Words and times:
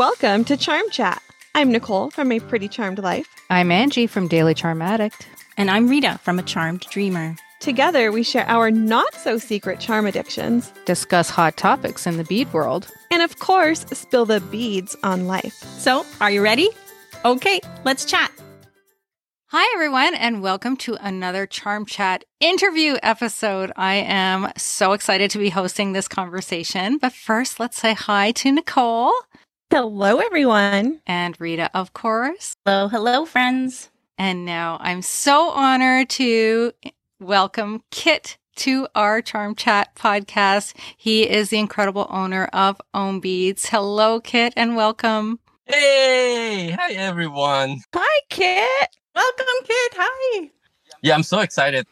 Welcome 0.00 0.46
to 0.46 0.56
Charm 0.56 0.88
Chat. 0.90 1.22
I'm 1.54 1.70
Nichol 1.70 2.10
from 2.10 2.32
A 2.32 2.40
Pretty 2.40 2.68
Charmed 2.68 3.00
Life. 3.00 3.28
I'm 3.50 3.70
Angie 3.70 4.06
from 4.06 4.28
Daily 4.28 4.54
Charm 4.54 4.80
Addict. 4.80 5.28
And 5.58 5.70
I'm 5.70 5.88
Rita 5.88 6.18
from 6.22 6.38
A 6.38 6.42
Charmed 6.42 6.86
Dreamer. 6.88 7.36
Together, 7.60 8.10
we 8.10 8.22
share 8.22 8.48
our 8.48 8.70
not 8.70 9.14
so 9.14 9.36
secret 9.36 9.78
charm 9.78 10.06
addictions, 10.06 10.72
discuss 10.86 11.28
hot 11.28 11.58
topics 11.58 12.06
in 12.06 12.16
the 12.16 12.24
bead 12.24 12.50
world, 12.54 12.90
and 13.10 13.20
of 13.20 13.40
course, 13.40 13.84
spill 13.92 14.24
the 14.24 14.40
beads 14.40 14.96
on 15.02 15.26
life. 15.26 15.52
So, 15.52 16.06
are 16.18 16.30
you 16.30 16.42
ready? 16.42 16.70
Okay, 17.26 17.60
let's 17.84 18.06
chat. 18.06 18.32
Hi, 19.48 19.70
everyone, 19.74 20.14
and 20.14 20.40
welcome 20.40 20.78
to 20.78 20.94
another 20.94 21.44
Charm 21.44 21.84
Chat 21.84 22.24
interview 22.40 22.96
episode. 23.02 23.70
I 23.76 23.96
am 23.96 24.50
so 24.56 24.92
excited 24.92 25.30
to 25.32 25.38
be 25.38 25.50
hosting 25.50 25.92
this 25.92 26.08
conversation. 26.08 26.96
But 26.96 27.12
first, 27.12 27.60
let's 27.60 27.78
say 27.78 27.92
hi 27.92 28.30
to 28.30 28.50
Nichol. 28.50 29.12
Hello, 29.72 30.18
everyone. 30.18 31.00
And 31.06 31.40
Rita, 31.40 31.70
of 31.74 31.92
course. 31.92 32.56
Hello, 32.66 32.88
hello, 32.88 33.24
friends. 33.24 33.88
And 34.18 34.44
now 34.44 34.78
I'm 34.80 35.00
so 35.00 35.50
honored 35.50 36.10
to 36.10 36.72
welcome 37.20 37.84
Kit 37.92 38.36
to 38.56 38.88
our 38.96 39.22
Charm 39.22 39.54
Chat 39.54 39.94
podcast. 39.94 40.74
He 40.96 41.22
is 41.22 41.50
the 41.50 41.60
incredible 41.60 42.08
owner 42.10 42.46
of 42.46 42.80
Ohm 42.94 43.20
Beads. 43.20 43.68
Hello, 43.68 44.18
Kit, 44.18 44.52
and 44.56 44.74
welcome. 44.74 45.38
Hey, 45.66 46.76
hi 46.76 46.94
everyone. 46.94 47.78
Hi, 47.94 48.20
Kit. 48.28 48.96
Welcome, 49.14 49.46
Kit. 49.60 49.92
Hi. 49.96 50.50
Yeah, 51.00 51.14
I'm 51.14 51.22
so 51.22 51.38
excited 51.38 51.86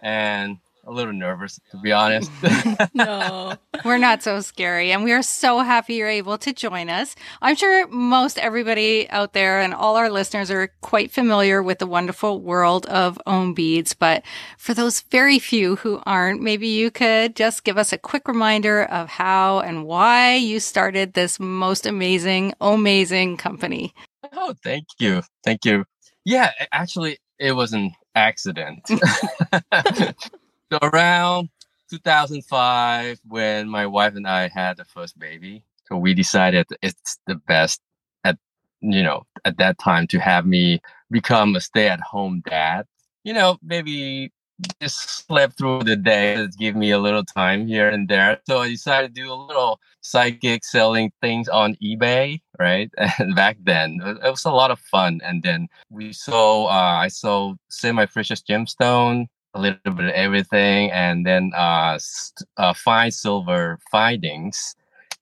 and 0.00 0.58
a 0.86 0.92
little 0.92 1.12
nervous, 1.12 1.58
to 1.70 1.76
be 1.78 1.92
honest. 1.92 2.30
no, 2.94 3.54
we're 3.84 3.98
not 3.98 4.22
so 4.22 4.40
scary. 4.40 4.92
And 4.92 5.02
we 5.02 5.12
are 5.12 5.22
so 5.22 5.60
happy 5.60 5.94
you're 5.94 6.08
able 6.08 6.38
to 6.38 6.52
join 6.52 6.88
us. 6.88 7.14
I'm 7.42 7.56
sure 7.56 7.86
most 7.88 8.38
everybody 8.38 9.10
out 9.10 9.32
there 9.32 9.60
and 9.60 9.74
all 9.74 9.96
our 9.96 10.10
listeners 10.10 10.50
are 10.50 10.68
quite 10.80 11.10
familiar 11.10 11.62
with 11.62 11.80
the 11.80 11.86
wonderful 11.86 12.40
world 12.40 12.86
of 12.86 13.18
Ohm 13.26 13.52
Beads. 13.52 13.94
But 13.94 14.22
for 14.56 14.74
those 14.74 15.00
very 15.02 15.38
few 15.38 15.76
who 15.76 16.00
aren't, 16.06 16.40
maybe 16.40 16.68
you 16.68 16.90
could 16.90 17.34
just 17.34 17.64
give 17.64 17.76
us 17.76 17.92
a 17.92 17.98
quick 17.98 18.28
reminder 18.28 18.84
of 18.84 19.08
how 19.08 19.60
and 19.60 19.84
why 19.84 20.34
you 20.34 20.60
started 20.60 21.12
this 21.12 21.40
most 21.40 21.86
amazing, 21.86 22.54
amazing 22.60 23.36
company. 23.36 23.92
Oh, 24.32 24.54
thank 24.62 24.86
you. 24.98 25.22
Thank 25.44 25.64
you. 25.64 25.84
Yeah, 26.24 26.52
actually, 26.72 27.18
it 27.38 27.52
was 27.52 27.72
an 27.72 27.92
accident. 28.14 28.88
so 30.70 30.78
around 30.82 31.48
2005, 31.90 33.20
when 33.28 33.68
my 33.68 33.86
wife 33.86 34.14
and 34.14 34.26
I 34.26 34.48
had 34.48 34.76
the 34.76 34.84
first 34.84 35.18
baby, 35.18 35.62
so 35.88 35.96
we 35.96 36.14
decided 36.14 36.66
it's 36.82 37.18
the 37.26 37.36
best 37.36 37.80
at 38.24 38.38
you 38.80 39.02
know 39.02 39.24
at 39.44 39.58
that 39.58 39.78
time 39.78 40.06
to 40.08 40.18
have 40.18 40.46
me 40.46 40.80
become 41.10 41.54
a 41.54 41.60
stay-at-home 41.60 42.42
dad. 42.48 42.86
You 43.24 43.34
know, 43.34 43.58
maybe 43.62 44.32
just 44.80 45.26
slept 45.26 45.58
through 45.58 45.82
the 45.82 45.96
day 45.96 46.46
give 46.58 46.74
me 46.76 46.90
a 46.90 46.98
little 46.98 47.24
time 47.24 47.66
here 47.66 47.88
and 47.88 48.08
there. 48.08 48.40
So 48.48 48.60
I 48.60 48.68
decided 48.68 49.14
to 49.14 49.20
do 49.20 49.32
a 49.32 49.34
little 49.34 49.80
psychic 50.00 50.64
selling 50.64 51.12
things 51.20 51.48
on 51.48 51.76
eBay, 51.82 52.40
right? 52.58 52.90
And 53.18 53.34
back 53.34 53.58
then 53.62 54.00
it 54.02 54.30
was 54.30 54.44
a 54.44 54.50
lot 54.50 54.70
of 54.70 54.78
fun. 54.80 55.20
And 55.24 55.42
then 55.42 55.68
we 55.90 56.12
saw, 56.12 56.66
uh, 56.66 56.98
I 57.00 57.08
saw 57.08 57.54
semi-precious 57.68 58.42
gemstone, 58.42 59.26
a 59.56 59.60
little 59.60 59.92
bit 59.92 60.06
of 60.06 60.12
everything, 60.12 60.90
and 60.92 61.26
then 61.26 61.52
uh, 61.56 61.98
uh, 62.58 62.74
fine 62.74 63.10
silver 63.10 63.78
findings. 63.90 64.74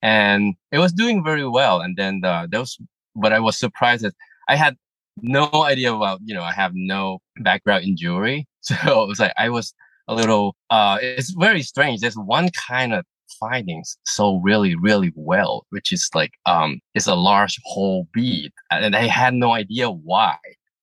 And 0.02 0.54
it 0.72 0.78
was 0.78 0.92
doing 0.92 1.24
very 1.24 1.48
well. 1.48 1.80
And 1.80 1.96
then 1.96 2.20
uh, 2.24 2.46
those, 2.50 2.78
but 3.16 3.32
I 3.32 3.40
was 3.40 3.56
surprised 3.56 4.04
that 4.04 4.14
I 4.48 4.56
had 4.56 4.76
no 5.22 5.48
idea 5.64 5.94
about, 5.94 6.20
you 6.24 6.34
know, 6.34 6.42
I 6.42 6.52
have 6.52 6.72
no 6.74 7.20
background 7.40 7.84
in 7.84 7.96
jewelry. 7.96 8.46
So 8.64 9.02
it 9.02 9.08
was 9.08 9.20
like, 9.20 9.34
I 9.36 9.50
was 9.50 9.74
a 10.08 10.14
little, 10.14 10.56
uh, 10.70 10.96
it's 11.02 11.32
very 11.32 11.60
strange. 11.60 12.00
There's 12.00 12.16
one 12.16 12.48
kind 12.68 12.94
of 12.94 13.04
findings 13.38 13.98
so 14.06 14.36
really, 14.36 14.74
really 14.74 15.12
well, 15.16 15.66
which 15.68 15.92
is 15.92 16.08
like, 16.14 16.32
um, 16.46 16.80
it's 16.94 17.06
a 17.06 17.14
large 17.14 17.60
whole 17.64 18.08
bead. 18.14 18.52
And 18.70 18.96
I 18.96 19.06
had 19.06 19.34
no 19.34 19.52
idea 19.52 19.90
why. 19.90 20.36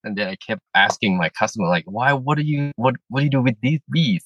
And 0.04 0.18
then 0.18 0.28
I 0.28 0.36
kept 0.36 0.62
asking 0.76 1.18
my 1.18 1.30
customer, 1.30 1.68
like, 1.68 1.86
why, 1.86 2.14
what 2.14 2.38
do 2.38 2.44
you, 2.44 2.72
what, 2.76 2.96
what 3.10 3.20
do 3.20 3.26
you 3.26 3.30
do 3.30 3.42
with 3.42 3.56
these 3.62 3.80
beads? 3.92 4.26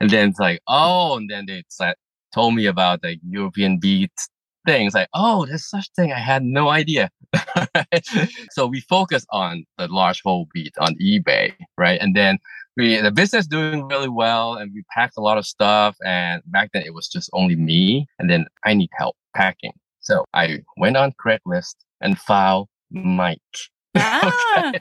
And 0.00 0.10
then 0.10 0.30
it's 0.30 0.38
like, 0.38 0.60
oh, 0.68 1.16
and 1.16 1.30
then 1.30 1.46
they 1.46 1.62
like, 1.80 1.96
told 2.34 2.54
me 2.54 2.66
about 2.66 3.02
the 3.02 3.18
European 3.28 3.78
beads 3.78 4.28
things 4.66 4.94
like, 4.94 5.08
oh, 5.14 5.46
there's 5.46 5.68
such 5.68 5.90
thing. 5.94 6.12
I 6.12 6.18
had 6.18 6.42
no 6.42 6.68
idea. 6.68 7.10
so 8.50 8.66
we 8.66 8.80
focus 8.80 9.26
on 9.30 9.64
the 9.78 9.88
large 9.88 10.22
whole 10.22 10.48
bead 10.52 10.72
on 10.78 10.94
eBay, 10.96 11.52
right? 11.76 12.00
And 12.00 12.16
then 12.16 12.38
we 12.76 13.00
the 13.00 13.10
business 13.10 13.46
doing 13.46 13.86
really 13.86 14.08
well 14.08 14.54
and 14.54 14.72
we 14.74 14.82
packed 14.92 15.16
a 15.16 15.20
lot 15.20 15.38
of 15.38 15.46
stuff 15.46 15.96
and 16.04 16.42
back 16.46 16.70
then 16.72 16.82
it 16.84 16.94
was 16.94 17.08
just 17.08 17.30
only 17.32 17.56
me 17.56 18.06
and 18.18 18.28
then 18.28 18.46
I 18.64 18.74
need 18.74 18.90
help 18.96 19.16
packing. 19.34 19.72
So 20.00 20.24
I 20.34 20.62
went 20.76 20.96
on 20.96 21.12
Craigslist 21.12 21.76
and 22.00 22.18
found 22.18 22.66
Mike. 22.90 23.40
Ah. 23.96 24.70
okay. 24.70 24.80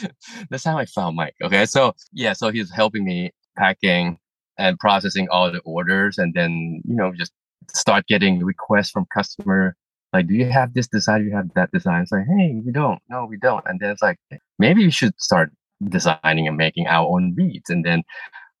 That's 0.50 0.64
how 0.64 0.78
I 0.78 0.86
found 0.86 1.16
Mike. 1.16 1.34
Okay. 1.42 1.66
So 1.66 1.94
yeah, 2.12 2.32
so 2.32 2.50
he's 2.50 2.70
helping 2.70 3.04
me 3.04 3.32
packing 3.56 4.18
and 4.58 4.78
processing 4.78 5.28
all 5.30 5.50
the 5.50 5.60
orders 5.60 6.18
and 6.18 6.34
then, 6.34 6.82
you 6.84 6.94
know, 6.94 7.12
just 7.12 7.32
start 7.68 8.06
getting 8.06 8.40
requests 8.44 8.90
from 8.90 9.06
customer 9.12 9.76
like 10.12 10.26
do 10.26 10.34
you 10.34 10.44
have 10.44 10.74
this 10.74 10.88
design? 10.88 11.20
Do 11.20 11.28
you 11.28 11.36
have 11.36 11.54
that 11.54 11.70
design? 11.72 12.02
It's 12.02 12.12
like 12.12 12.26
hey 12.26 12.60
we 12.64 12.72
don't. 12.72 13.00
No 13.08 13.24
we 13.24 13.38
don't. 13.38 13.64
And 13.66 13.80
then 13.80 13.90
it's 13.90 14.02
like 14.02 14.18
maybe 14.58 14.82
you 14.82 14.90
should 14.90 15.18
start 15.18 15.50
designing 15.88 16.46
and 16.46 16.56
making 16.56 16.86
our 16.86 17.08
own 17.08 17.34
beads. 17.34 17.70
And 17.70 17.84
then 17.84 18.02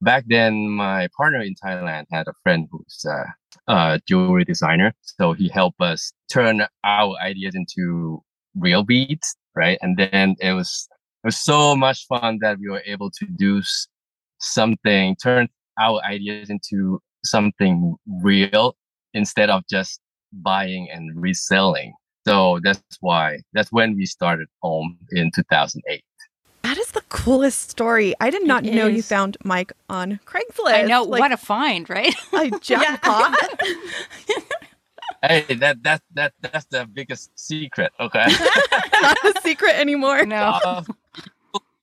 back 0.00 0.24
then 0.28 0.70
my 0.70 1.08
partner 1.16 1.42
in 1.42 1.54
thailand 1.62 2.06
had 2.10 2.26
a 2.26 2.32
friend 2.42 2.68
who's 2.70 3.04
a, 3.06 3.72
a 3.72 4.00
jewelry 4.08 4.44
designer. 4.44 4.94
So 5.02 5.34
he 5.34 5.48
helped 5.48 5.80
us 5.80 6.12
turn 6.32 6.66
our 6.84 7.16
ideas 7.22 7.54
into 7.54 8.22
real 8.56 8.82
beads 8.82 9.36
right? 9.54 9.78
And 9.82 9.96
then 9.96 10.36
it 10.40 10.52
was 10.52 10.88
it 11.22 11.26
was 11.26 11.38
so 11.38 11.76
much 11.76 12.06
fun 12.06 12.38
that 12.40 12.58
we 12.58 12.68
were 12.68 12.82
able 12.84 13.10
to 13.10 13.26
do 13.26 13.62
something 14.38 15.16
turn 15.22 15.48
our 15.78 16.00
ideas 16.04 16.50
into 16.50 17.00
something 17.24 17.94
real 18.22 18.76
instead 19.14 19.50
of 19.50 19.62
just 19.70 20.00
buying 20.32 20.88
and 20.90 21.10
reselling. 21.14 21.94
So 22.26 22.60
that's 22.62 22.82
why 23.00 23.40
that's 23.52 23.72
when 23.72 23.96
we 23.96 24.06
started 24.06 24.48
Ohm 24.62 24.98
in 25.10 25.30
2008. 25.34 26.02
That 26.62 26.78
is 26.78 26.92
the 26.92 27.02
coolest 27.08 27.70
story. 27.70 28.14
I 28.20 28.30
did 28.30 28.46
not 28.46 28.64
it 28.64 28.74
know 28.74 28.86
is. 28.86 28.96
you 28.96 29.02
found 29.02 29.36
Mike 29.44 29.72
on 29.88 30.20
Craigslist. 30.24 30.74
I 30.74 30.82
know 30.82 31.02
like, 31.02 31.20
what 31.20 31.32
a 31.32 31.36
find, 31.36 31.90
right? 31.90 32.14
A 32.32 32.50
jackpot. 32.60 33.36
hey, 35.22 35.54
that 35.54 35.82
that 35.82 36.02
that 36.14 36.32
that's 36.40 36.66
the 36.66 36.86
biggest 36.86 37.36
secret. 37.38 37.92
Okay, 37.98 38.26
not 39.02 39.16
a 39.24 39.34
secret 39.42 39.74
anymore. 39.74 40.24
No, 40.24 40.60
uh, 40.64 40.82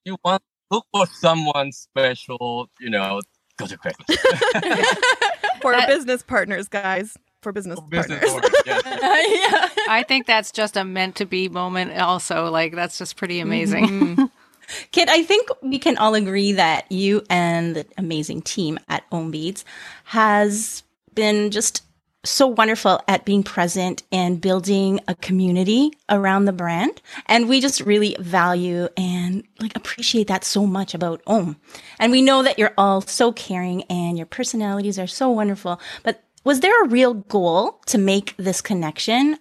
you, 0.05 0.13
you 0.13 0.17
want 0.23 0.41
look 0.71 0.85
for 0.93 1.07
someone 1.07 1.71
special. 1.71 2.69
You 2.79 2.89
know, 2.89 3.21
go 3.57 3.65
to 3.67 3.77
Craigslist 3.77 4.17
for 5.61 5.71
that, 5.73 5.87
business 5.87 6.23
partners, 6.23 6.67
guys. 6.67 7.17
For 7.41 7.53
business, 7.53 7.79
for 7.79 7.87
business 7.87 8.19
partners. 8.19 8.51
yeah. 8.65 8.81
yeah. 8.85 9.69
I 9.87 10.03
think 10.05 10.25
that's 10.25 10.51
just 10.51 10.75
a 10.75 10.83
meant 10.83 11.15
to 11.17 11.25
be 11.25 11.47
moment. 11.47 11.97
Also, 11.99 12.49
like 12.49 12.75
that's 12.75 12.97
just 12.97 13.15
pretty 13.15 13.39
amazing. 13.39 14.17
Mm-hmm. 14.69 14.91
Kit, 14.91 15.09
I 15.09 15.23
think 15.23 15.49
we 15.63 15.79
can 15.79 15.97
all 15.97 16.13
agree 16.13 16.51
that 16.51 16.91
you 16.91 17.23
and 17.27 17.75
the 17.75 17.87
amazing 17.97 18.43
team 18.43 18.79
at 18.87 19.03
Ohm 19.11 19.31
Beads 19.31 19.65
has 20.03 20.83
been 21.15 21.49
just 21.49 21.83
so 22.25 22.47
wonderful 22.47 23.01
at 23.07 23.25
being 23.25 23.43
present 23.43 24.03
and 24.11 24.41
building 24.41 24.99
a 25.07 25.15
community 25.15 25.91
around 26.09 26.45
the 26.45 26.51
brand. 26.51 27.01
And 27.27 27.47
we 27.47 27.61
just 27.61 27.81
really 27.81 28.15
value 28.19 28.89
and 28.97 29.43
like 29.59 29.75
appreciate 29.75 30.27
that 30.27 30.43
so 30.43 30.65
much 30.65 30.93
about 30.93 31.21
Ohm. 31.27 31.57
And 31.97 32.11
we 32.11 32.21
know 32.21 32.43
that 32.43 32.59
you're 32.59 32.73
all 32.77 33.01
so 33.01 33.31
caring 33.31 33.83
and 33.83 34.17
your 34.17 34.25
personalities 34.25 34.99
are 34.99 35.07
so 35.07 35.29
wonderful. 35.29 35.79
But 36.03 36.23
was 36.43 36.59
there 36.59 36.83
a 36.83 36.87
real 36.87 37.13
goal 37.13 37.79
to 37.87 37.97
make 37.97 38.35
this 38.37 38.61
connection 38.61 39.37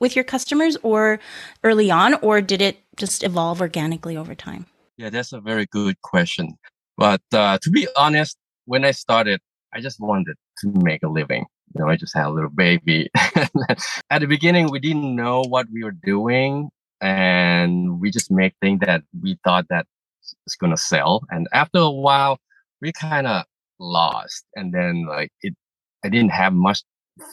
with 0.00 0.16
your 0.16 0.24
customers 0.24 0.76
or 0.82 1.20
early 1.62 1.90
on, 1.90 2.14
or 2.14 2.40
did 2.40 2.60
it 2.60 2.78
just 2.96 3.22
evolve 3.22 3.60
organically 3.60 4.16
over 4.16 4.34
time? 4.34 4.66
Yeah, 4.96 5.10
that's 5.10 5.32
a 5.32 5.40
very 5.40 5.66
good 5.66 6.00
question. 6.02 6.58
But 6.96 7.22
uh, 7.32 7.58
to 7.62 7.70
be 7.70 7.88
honest, 7.96 8.36
when 8.66 8.84
I 8.84 8.92
started, 8.92 9.40
I 9.72 9.80
just 9.80 10.00
wanted 10.00 10.36
to 10.58 10.68
make 10.68 11.02
a 11.02 11.08
living 11.08 11.46
you 11.74 11.82
know, 11.84 11.90
I 11.90 11.96
just 11.96 12.14
had 12.16 12.26
a 12.26 12.30
little 12.30 12.50
baby. 12.50 13.10
At 14.10 14.20
the 14.20 14.26
beginning, 14.26 14.70
we 14.70 14.80
didn't 14.80 15.14
know 15.16 15.42
what 15.42 15.66
we 15.72 15.84
were 15.84 15.92
doing, 16.04 16.70
and 17.00 18.00
we 18.00 18.10
just 18.10 18.30
make 18.30 18.54
things 18.60 18.80
that 18.86 19.02
we 19.22 19.38
thought 19.44 19.66
that 19.70 19.86
it's 20.46 20.56
gonna 20.56 20.76
sell. 20.76 21.22
And 21.30 21.48
after 21.52 21.78
a 21.78 21.90
while, 21.90 22.38
we 22.80 22.92
kind 22.92 23.26
of 23.26 23.44
lost, 23.80 24.44
and 24.56 24.72
then 24.72 25.06
like 25.08 25.30
it, 25.42 25.54
I 26.04 26.08
didn't 26.08 26.30
have 26.32 26.52
much 26.54 26.82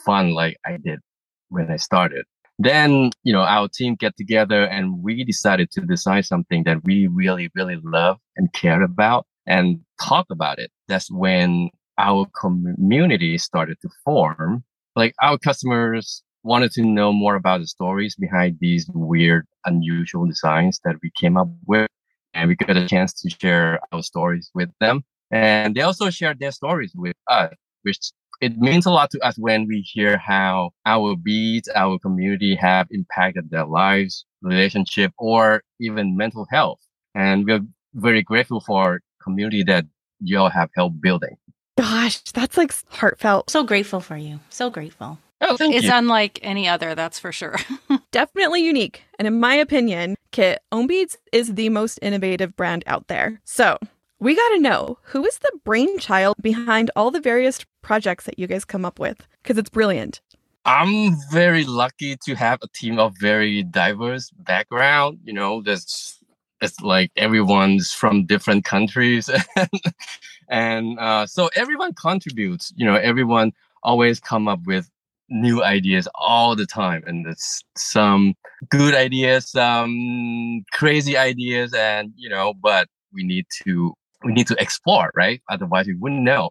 fun 0.04 0.32
like 0.34 0.56
I 0.66 0.78
did 0.78 1.00
when 1.48 1.70
I 1.70 1.76
started. 1.76 2.24
then 2.58 3.10
you 3.24 3.32
know 3.32 3.42
our 3.42 3.68
team 3.68 3.94
get 3.96 4.16
together 4.16 4.64
and 4.66 5.02
we 5.02 5.24
decided 5.24 5.70
to 5.72 5.80
design 5.82 6.22
something 6.22 6.64
that 6.64 6.78
we 6.84 7.06
really 7.08 7.50
really 7.54 7.78
love 7.84 8.18
and 8.36 8.52
care 8.52 8.82
about 8.82 9.26
and 9.46 9.80
talk 10.00 10.26
about 10.30 10.58
it 10.58 10.70
that's 10.88 11.10
when 11.10 11.70
our 11.98 12.26
community 12.40 13.38
started 13.38 13.76
to 13.82 13.88
form 14.04 14.64
like 14.96 15.14
our 15.22 15.38
customers 15.38 16.22
wanted 16.42 16.72
to 16.72 16.82
know 16.82 17.12
more 17.12 17.36
about 17.36 17.60
the 17.60 17.66
stories 17.66 18.16
behind 18.16 18.56
these 18.60 18.88
weird 18.94 19.46
unusual 19.66 20.26
designs 20.26 20.80
that 20.84 20.96
we 21.02 21.10
came 21.16 21.36
up 21.36 21.48
with 21.66 21.88
and 22.34 22.48
we 22.48 22.56
got 22.56 22.76
a 22.76 22.88
chance 22.88 23.12
to 23.12 23.30
share 23.30 23.78
our 23.92 24.02
stories 24.02 24.50
with 24.54 24.70
them 24.80 25.04
and 25.30 25.74
they 25.74 25.82
also 25.82 26.10
shared 26.10 26.38
their 26.38 26.52
stories 26.52 26.92
with 26.94 27.16
us 27.28 27.54
which 27.82 27.98
it 28.42 28.58
means 28.58 28.86
a 28.86 28.90
lot 28.90 29.08
to 29.12 29.20
us 29.20 29.38
when 29.38 29.68
we 29.68 29.82
hear 29.82 30.18
how 30.18 30.72
our 30.84 31.14
beads, 31.14 31.68
our 31.76 31.96
community 32.00 32.56
have 32.56 32.88
impacted 32.90 33.50
their 33.50 33.64
lives, 33.64 34.26
relationship, 34.42 35.12
or 35.16 35.62
even 35.80 36.16
mental 36.16 36.48
health. 36.50 36.80
And 37.14 37.46
we're 37.46 37.60
very 37.94 38.20
grateful 38.20 38.60
for 38.60 39.00
community 39.22 39.62
that 39.64 39.86
you 40.20 40.38
all 40.38 40.50
have 40.50 40.70
helped 40.74 41.00
building. 41.00 41.36
Gosh, 41.78 42.20
that's 42.32 42.56
like 42.56 42.72
heartfelt. 42.88 43.50
So 43.50 43.64
grateful 43.64 44.00
for 44.00 44.16
you. 44.16 44.40
So 44.50 44.70
grateful. 44.70 45.18
Oh, 45.40 45.56
thank 45.56 45.74
it's 45.74 45.86
you. 45.86 45.90
unlike 45.92 46.38
any 46.42 46.68
other, 46.68 46.94
that's 46.94 47.18
for 47.18 47.32
sure. 47.32 47.56
Definitely 48.12 48.64
unique. 48.64 49.02
And 49.18 49.26
in 49.26 49.40
my 49.40 49.54
opinion, 49.54 50.16
Kit, 50.30 50.62
Ohm 50.70 50.86
Beads 50.86 51.16
is 51.32 51.54
the 51.54 51.68
most 51.68 51.98
innovative 52.00 52.54
brand 52.54 52.84
out 52.86 53.08
there. 53.08 53.40
So 53.44 53.78
we 54.20 54.36
got 54.36 54.48
to 54.50 54.60
know 54.60 54.98
who 55.02 55.24
is 55.24 55.38
the 55.38 55.50
brainchild 55.64 56.36
behind 56.40 56.92
all 56.94 57.10
the 57.10 57.20
various 57.20 57.64
projects 57.82 58.24
that 58.24 58.38
you 58.38 58.46
guys 58.46 58.64
come 58.64 58.84
up 58.84 59.00
with 59.00 59.26
because 59.42 59.58
it's 59.58 59.70
brilliant. 59.70 60.20
I'm 60.64 61.16
very 61.32 61.64
lucky 61.64 62.16
to 62.24 62.36
have 62.36 62.60
a 62.62 62.68
team 62.68 63.00
of 63.00 63.14
very 63.18 63.64
diverse 63.64 64.30
background. 64.30 65.18
You 65.24 65.32
know, 65.32 65.60
there's 65.60 66.20
it's 66.62 66.80
like 66.80 67.10
everyone's 67.16 67.92
from 67.92 68.24
different 68.24 68.64
countries, 68.64 69.28
and 70.48 70.98
uh, 70.98 71.26
so 71.26 71.50
everyone 71.54 71.92
contributes. 71.94 72.72
You 72.76 72.86
know, 72.86 72.94
everyone 72.94 73.52
always 73.82 74.20
come 74.20 74.48
up 74.48 74.60
with 74.64 74.88
new 75.28 75.62
ideas 75.62 76.08
all 76.14 76.54
the 76.56 76.66
time, 76.66 77.02
and 77.06 77.26
there's 77.26 77.64
some 77.76 78.34
good 78.70 78.94
ideas, 78.94 79.50
some 79.50 80.64
crazy 80.72 81.16
ideas, 81.16 81.74
and 81.74 82.12
you 82.16 82.30
know, 82.30 82.54
but 82.62 82.88
we 83.12 83.24
need 83.24 83.46
to 83.64 83.94
we 84.24 84.32
need 84.32 84.46
to 84.46 84.56
explore, 84.60 85.10
right? 85.16 85.42
Otherwise, 85.50 85.86
we 85.86 85.94
wouldn't 85.94 86.22
know. 86.22 86.50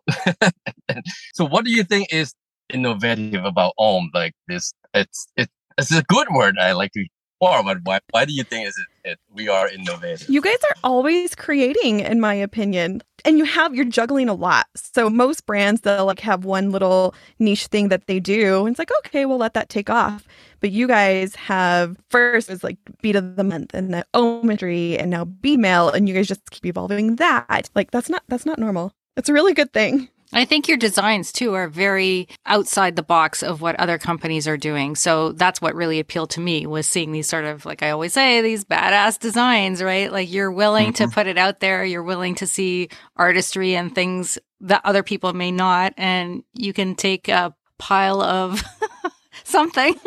so, 1.33 1.45
what 1.45 1.65
do 1.65 1.71
you 1.71 1.83
think 1.83 2.11
is 2.11 2.33
innovative 2.73 3.45
about 3.45 3.73
Ohm? 3.77 4.09
Like 4.13 4.33
this, 4.47 4.73
it's 4.93 5.27
it, 5.37 5.49
it's 5.77 5.93
a 5.93 6.03
good 6.03 6.27
word. 6.31 6.57
I 6.59 6.73
like 6.73 6.91
to 6.93 7.05
but 7.41 7.77
why 7.83 7.99
why 8.11 8.25
do 8.25 8.33
you 8.33 8.43
think 8.43 8.67
is 8.67 8.77
it, 8.77 9.11
it 9.11 9.19
we 9.33 9.49
are 9.49 9.67
innovative? 9.67 10.29
You 10.29 10.41
guys 10.41 10.59
are 10.69 10.75
always 10.83 11.35
creating, 11.35 12.01
in 12.01 12.19
my 12.19 12.35
opinion 12.35 13.01
and 13.25 13.37
you 13.37 13.45
have 13.45 13.75
you're 13.75 13.85
juggling 13.85 14.29
a 14.29 14.33
lot. 14.33 14.67
So 14.75 15.09
most 15.09 15.45
brands 15.45 15.81
they'll 15.81 16.05
like 16.05 16.19
have 16.19 16.45
one 16.45 16.71
little 16.71 17.13
niche 17.39 17.67
thing 17.67 17.89
that 17.89 18.07
they 18.07 18.19
do. 18.19 18.65
And 18.65 18.73
it's 18.73 18.79
like, 18.79 18.91
okay, 18.99 19.25
we'll 19.25 19.37
let 19.37 19.53
that 19.53 19.69
take 19.69 19.89
off. 19.89 20.27
But 20.59 20.71
you 20.71 20.87
guys 20.87 21.35
have 21.35 21.97
first 22.09 22.49
is 22.49 22.63
like 22.63 22.77
beat 23.01 23.15
of 23.15 23.35
the 23.35 23.43
month 23.43 23.73
and 23.73 23.93
the 23.93 24.05
ometry 24.13 24.99
and 24.99 25.09
now 25.09 25.25
B 25.25 25.57
mail 25.57 25.89
and 25.89 26.07
you 26.07 26.15
guys 26.15 26.27
just 26.27 26.49
keep 26.51 26.65
evolving 26.65 27.17
that. 27.17 27.69
Like 27.75 27.91
that's 27.91 28.09
not 28.09 28.23
that's 28.27 28.45
not 28.45 28.59
normal. 28.59 28.93
It's 29.17 29.29
a 29.29 29.33
really 29.33 29.53
good 29.53 29.73
thing. 29.73 30.09
I 30.33 30.45
think 30.45 30.67
your 30.67 30.77
designs 30.77 31.31
too 31.31 31.53
are 31.53 31.67
very 31.67 32.27
outside 32.45 32.95
the 32.95 33.03
box 33.03 33.43
of 33.43 33.61
what 33.61 33.75
other 33.79 33.97
companies 33.97 34.47
are 34.47 34.57
doing. 34.57 34.95
So 34.95 35.33
that's 35.33 35.61
what 35.61 35.75
really 35.75 35.99
appealed 35.99 36.29
to 36.31 36.39
me 36.39 36.65
was 36.65 36.87
seeing 36.87 37.11
these 37.11 37.27
sort 37.27 37.45
of, 37.45 37.65
like 37.65 37.83
I 37.83 37.91
always 37.91 38.13
say, 38.13 38.41
these 38.41 38.63
badass 38.63 39.19
designs, 39.19 39.83
right? 39.83 40.11
Like 40.11 40.31
you're 40.31 40.51
willing 40.51 40.93
mm-hmm. 40.93 41.09
to 41.09 41.13
put 41.13 41.27
it 41.27 41.37
out 41.37 41.59
there. 41.59 41.83
You're 41.83 42.03
willing 42.03 42.35
to 42.35 42.47
see 42.47 42.89
artistry 43.17 43.75
and 43.75 43.93
things 43.93 44.37
that 44.61 44.81
other 44.85 45.03
people 45.03 45.33
may 45.33 45.51
not. 45.51 45.93
And 45.97 46.43
you 46.53 46.71
can 46.71 46.95
take 46.95 47.27
a 47.27 47.53
pile 47.77 48.21
of 48.21 48.63
something 49.43 49.93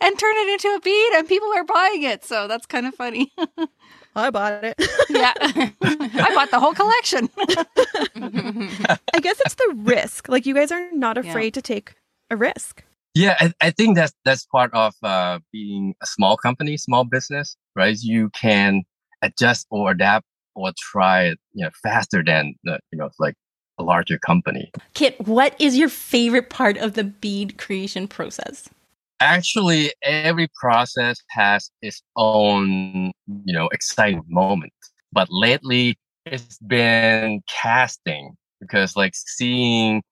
and 0.00 0.18
turn 0.18 0.36
it 0.36 0.48
into 0.52 0.74
a 0.76 0.80
bead 0.80 1.12
and 1.14 1.28
people 1.28 1.52
are 1.54 1.64
buying 1.64 2.02
it. 2.02 2.24
So 2.24 2.48
that's 2.48 2.66
kind 2.66 2.86
of 2.86 2.94
funny. 2.94 3.32
I 4.16 4.30
bought 4.30 4.64
it. 4.64 4.76
yeah. 5.10 5.32
I 5.38 6.34
bought 6.34 6.50
the 6.50 6.60
whole 6.60 6.74
collection. 6.74 7.28
I 7.36 9.20
guess 9.20 9.40
it's 9.44 9.54
the 9.54 9.74
risk. 9.78 10.28
Like 10.28 10.46
you 10.46 10.54
guys 10.54 10.70
are 10.70 10.90
not 10.92 11.18
afraid 11.18 11.56
yeah. 11.56 11.60
to 11.60 11.62
take 11.62 11.94
a 12.30 12.36
risk. 12.36 12.84
Yeah, 13.14 13.36
I, 13.38 13.52
I, 13.60 13.70
think 13.70 13.96
that's 13.96 14.12
that's 14.24 14.44
part 14.46 14.74
of 14.74 14.94
uh, 15.02 15.38
being 15.52 15.94
a 16.02 16.06
small 16.06 16.36
company, 16.36 16.76
small 16.76 17.04
business, 17.04 17.56
right? 17.76 17.96
You 18.00 18.30
can 18.30 18.82
adjust 19.22 19.68
or 19.70 19.92
adapt 19.92 20.26
or 20.56 20.72
try 20.76 21.24
it, 21.24 21.38
you 21.52 21.64
know, 21.64 21.70
faster 21.82 22.24
than 22.24 22.54
the, 22.64 22.80
you 22.90 22.98
know, 22.98 23.10
like 23.20 23.34
a 23.78 23.84
larger 23.84 24.18
company. 24.18 24.70
Kit, 24.94 25.20
what 25.26 25.54
is 25.60 25.76
your 25.76 25.88
favorite 25.88 26.50
part 26.50 26.76
of 26.76 26.94
the 26.94 27.04
bead 27.04 27.56
creation 27.56 28.08
process? 28.08 28.68
Actually 29.20 29.92
every 30.02 30.48
process 30.60 31.18
has 31.30 31.70
its 31.82 32.02
own 32.16 33.12
you 33.44 33.54
know 33.54 33.68
exciting 33.68 34.22
moment 34.28 34.72
but 35.12 35.28
lately 35.30 35.96
it's 36.26 36.58
been 36.58 37.40
casting 37.48 38.34
because 38.60 38.96
like 38.96 39.12
seeing 39.14 40.02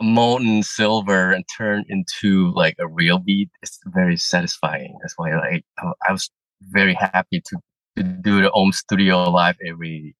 molten 0.00 0.62
silver 0.62 1.32
and 1.32 1.44
turn 1.56 1.84
into 1.88 2.52
like 2.54 2.74
a 2.78 2.86
real 2.86 3.18
bead 3.18 3.48
is 3.62 3.78
very 3.86 4.16
satisfying. 4.16 4.96
That's 5.00 5.14
why 5.16 5.34
like 5.36 5.64
i 6.08 6.12
was 6.12 6.30
very 6.62 6.94
happy 6.94 7.42
to, 7.46 7.56
to 7.96 8.02
do 8.02 8.40
the 8.40 8.50
Ohm 8.52 8.72
studio 8.72 9.30
live 9.30 9.56
every 9.66 10.14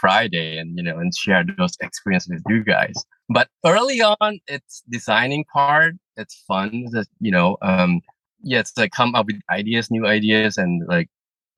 friday 0.00 0.58
and 0.58 0.76
you 0.76 0.82
know 0.82 0.98
and 0.98 1.14
share 1.14 1.44
those 1.58 1.76
experiences 1.80 2.30
with 2.30 2.42
you 2.48 2.64
guys. 2.64 2.94
But 3.28 3.48
early 3.64 4.00
on 4.00 4.40
it's 4.46 4.82
designing 4.90 5.44
part. 5.52 5.94
It's 6.16 6.42
fun 6.46 6.86
that 6.92 7.06
you 7.20 7.30
know 7.30 7.56
um 7.62 8.00
yeah 8.42 8.60
it's 8.60 8.76
like 8.76 8.92
come 8.92 9.14
up 9.14 9.26
with 9.26 9.40
ideas 9.50 9.90
new 9.90 10.06
ideas 10.06 10.56
and 10.58 10.82
like 10.88 11.08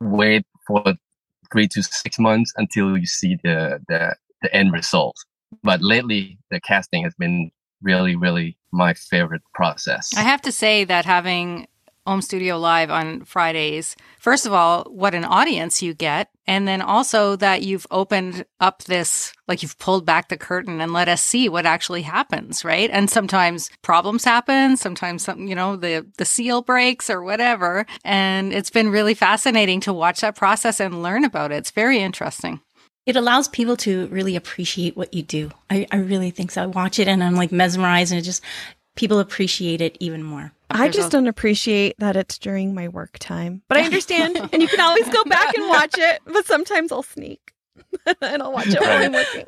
wait 0.00 0.44
for 0.66 0.82
three 1.52 1.68
to 1.68 1.82
six 1.82 2.18
months 2.18 2.52
until 2.56 2.96
you 2.96 3.06
see 3.06 3.36
the 3.44 3.80
the, 3.88 4.16
the 4.42 4.54
end 4.54 4.72
result. 4.72 5.16
But 5.62 5.82
lately 5.82 6.38
the 6.50 6.60
casting 6.60 7.04
has 7.04 7.14
been 7.14 7.50
really 7.82 8.16
really 8.16 8.56
my 8.72 8.94
favorite 8.94 9.42
process. 9.54 10.10
I 10.16 10.22
have 10.22 10.42
to 10.42 10.52
say 10.52 10.84
that 10.84 11.04
having 11.04 11.66
Ohm 12.06 12.20
Studio 12.20 12.58
Live 12.58 12.90
on 12.90 13.24
Fridays. 13.24 13.96
First 14.18 14.44
of 14.44 14.52
all, 14.52 14.84
what 14.84 15.14
an 15.14 15.24
audience 15.24 15.82
you 15.82 15.94
get. 15.94 16.28
And 16.46 16.68
then 16.68 16.82
also 16.82 17.36
that 17.36 17.62
you've 17.62 17.86
opened 17.90 18.44
up 18.60 18.82
this, 18.84 19.32
like 19.48 19.62
you've 19.62 19.78
pulled 19.78 20.04
back 20.04 20.28
the 20.28 20.36
curtain 20.36 20.82
and 20.82 20.92
let 20.92 21.08
us 21.08 21.22
see 21.22 21.48
what 21.48 21.64
actually 21.64 22.02
happens, 22.02 22.62
right? 22.62 22.90
And 22.90 23.08
sometimes 23.08 23.70
problems 23.80 24.24
happen. 24.24 24.76
Sometimes 24.76 25.24
some, 25.24 25.46
you 25.46 25.54
know, 25.54 25.76
the, 25.76 26.06
the 26.18 26.26
seal 26.26 26.60
breaks 26.60 27.08
or 27.08 27.22
whatever. 27.22 27.86
And 28.04 28.52
it's 28.52 28.70
been 28.70 28.90
really 28.90 29.14
fascinating 29.14 29.80
to 29.80 29.92
watch 29.94 30.20
that 30.20 30.36
process 30.36 30.80
and 30.80 31.02
learn 31.02 31.24
about 31.24 31.52
it. 31.52 31.56
It's 31.56 31.70
very 31.70 32.00
interesting. 32.00 32.60
It 33.06 33.16
allows 33.16 33.48
people 33.48 33.76
to 33.78 34.06
really 34.06 34.34
appreciate 34.34 34.96
what 34.96 35.12
you 35.12 35.22
do. 35.22 35.50
I, 35.68 35.86
I 35.90 35.96
really 35.96 36.30
think 36.30 36.50
so. 36.50 36.62
I 36.62 36.66
watch 36.66 36.98
it 36.98 37.06
and 37.06 37.22
I'm 37.22 37.34
like 37.34 37.52
mesmerized 37.52 38.12
and 38.12 38.18
it 38.18 38.24
just, 38.24 38.42
people 38.94 39.18
appreciate 39.18 39.80
it 39.80 39.96
even 40.00 40.22
more. 40.22 40.52
I 40.70 40.88
just 40.88 41.12
don't 41.12 41.28
appreciate 41.28 41.94
that 41.98 42.16
it's 42.16 42.38
during 42.38 42.74
my 42.74 42.88
work 42.88 43.18
time. 43.18 43.62
But 43.68 43.78
I 43.78 43.82
understand. 43.82 44.36
and 44.52 44.60
you 44.60 44.68
can 44.68 44.80
always 44.80 45.08
go 45.08 45.22
back 45.24 45.54
and 45.56 45.68
watch 45.68 45.94
it. 45.96 46.20
But 46.32 46.46
sometimes 46.46 46.90
I'll 46.90 47.02
sneak 47.02 47.52
and 48.20 48.42
I'll 48.42 48.52
watch 48.52 48.68
it 48.68 48.80
while 48.80 49.04
I'm 49.04 49.12
working. 49.12 49.44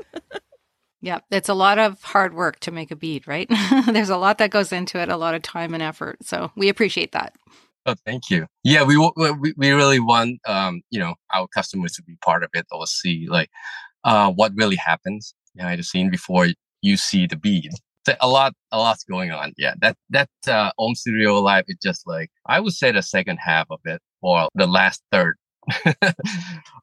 yeah, 1.00 1.18
it's 1.30 1.48
a 1.48 1.54
lot 1.54 1.78
of 1.78 2.00
hard 2.02 2.34
work 2.34 2.60
to 2.60 2.70
make 2.70 2.90
a 2.90 2.96
bead, 2.96 3.26
right? 3.26 3.48
There's 3.86 4.10
a 4.10 4.16
lot 4.16 4.38
that 4.38 4.50
goes 4.50 4.72
into 4.72 5.00
it, 5.00 5.08
a 5.08 5.16
lot 5.16 5.34
of 5.34 5.42
time 5.42 5.74
and 5.74 5.82
effort. 5.82 6.18
So 6.22 6.52
we 6.56 6.68
appreciate 6.68 7.12
that. 7.12 7.34
Oh, 7.86 7.94
thank 8.04 8.30
you. 8.30 8.46
Yeah, 8.62 8.82
we 8.82 8.96
we, 9.16 9.54
we 9.56 9.70
really 9.70 10.00
want 10.00 10.40
um, 10.46 10.82
you 10.90 11.00
know 11.00 11.14
our 11.32 11.48
customers 11.48 11.92
to 11.94 12.02
be 12.02 12.16
part 12.24 12.42
of 12.42 12.50
it 12.54 12.66
or 12.70 12.86
see 12.86 13.26
like 13.28 13.50
uh, 14.04 14.30
what 14.32 14.52
really 14.54 14.76
happens 14.76 15.34
behind 15.54 15.78
the 15.78 15.84
scene 15.84 16.10
before 16.10 16.48
you 16.82 16.96
see 16.96 17.26
the 17.26 17.36
bead 17.36 17.70
a 18.20 18.28
lot 18.28 18.54
a 18.72 18.78
lot's 18.78 19.04
going 19.04 19.30
on 19.30 19.52
yeah. 19.56 19.74
That 19.80 19.96
that 20.10 20.28
uh 20.48 20.70
Ohm 20.78 20.94
studio 20.94 21.40
live 21.40 21.64
is 21.68 21.76
just 21.82 22.06
like 22.06 22.30
i 22.46 22.60
would 22.60 22.72
say 22.72 22.92
the 22.92 23.02
second 23.02 23.38
half 23.38 23.66
of 23.70 23.80
it 23.84 24.00
or 24.22 24.48
the 24.54 24.66
last 24.66 25.02
third 25.12 25.36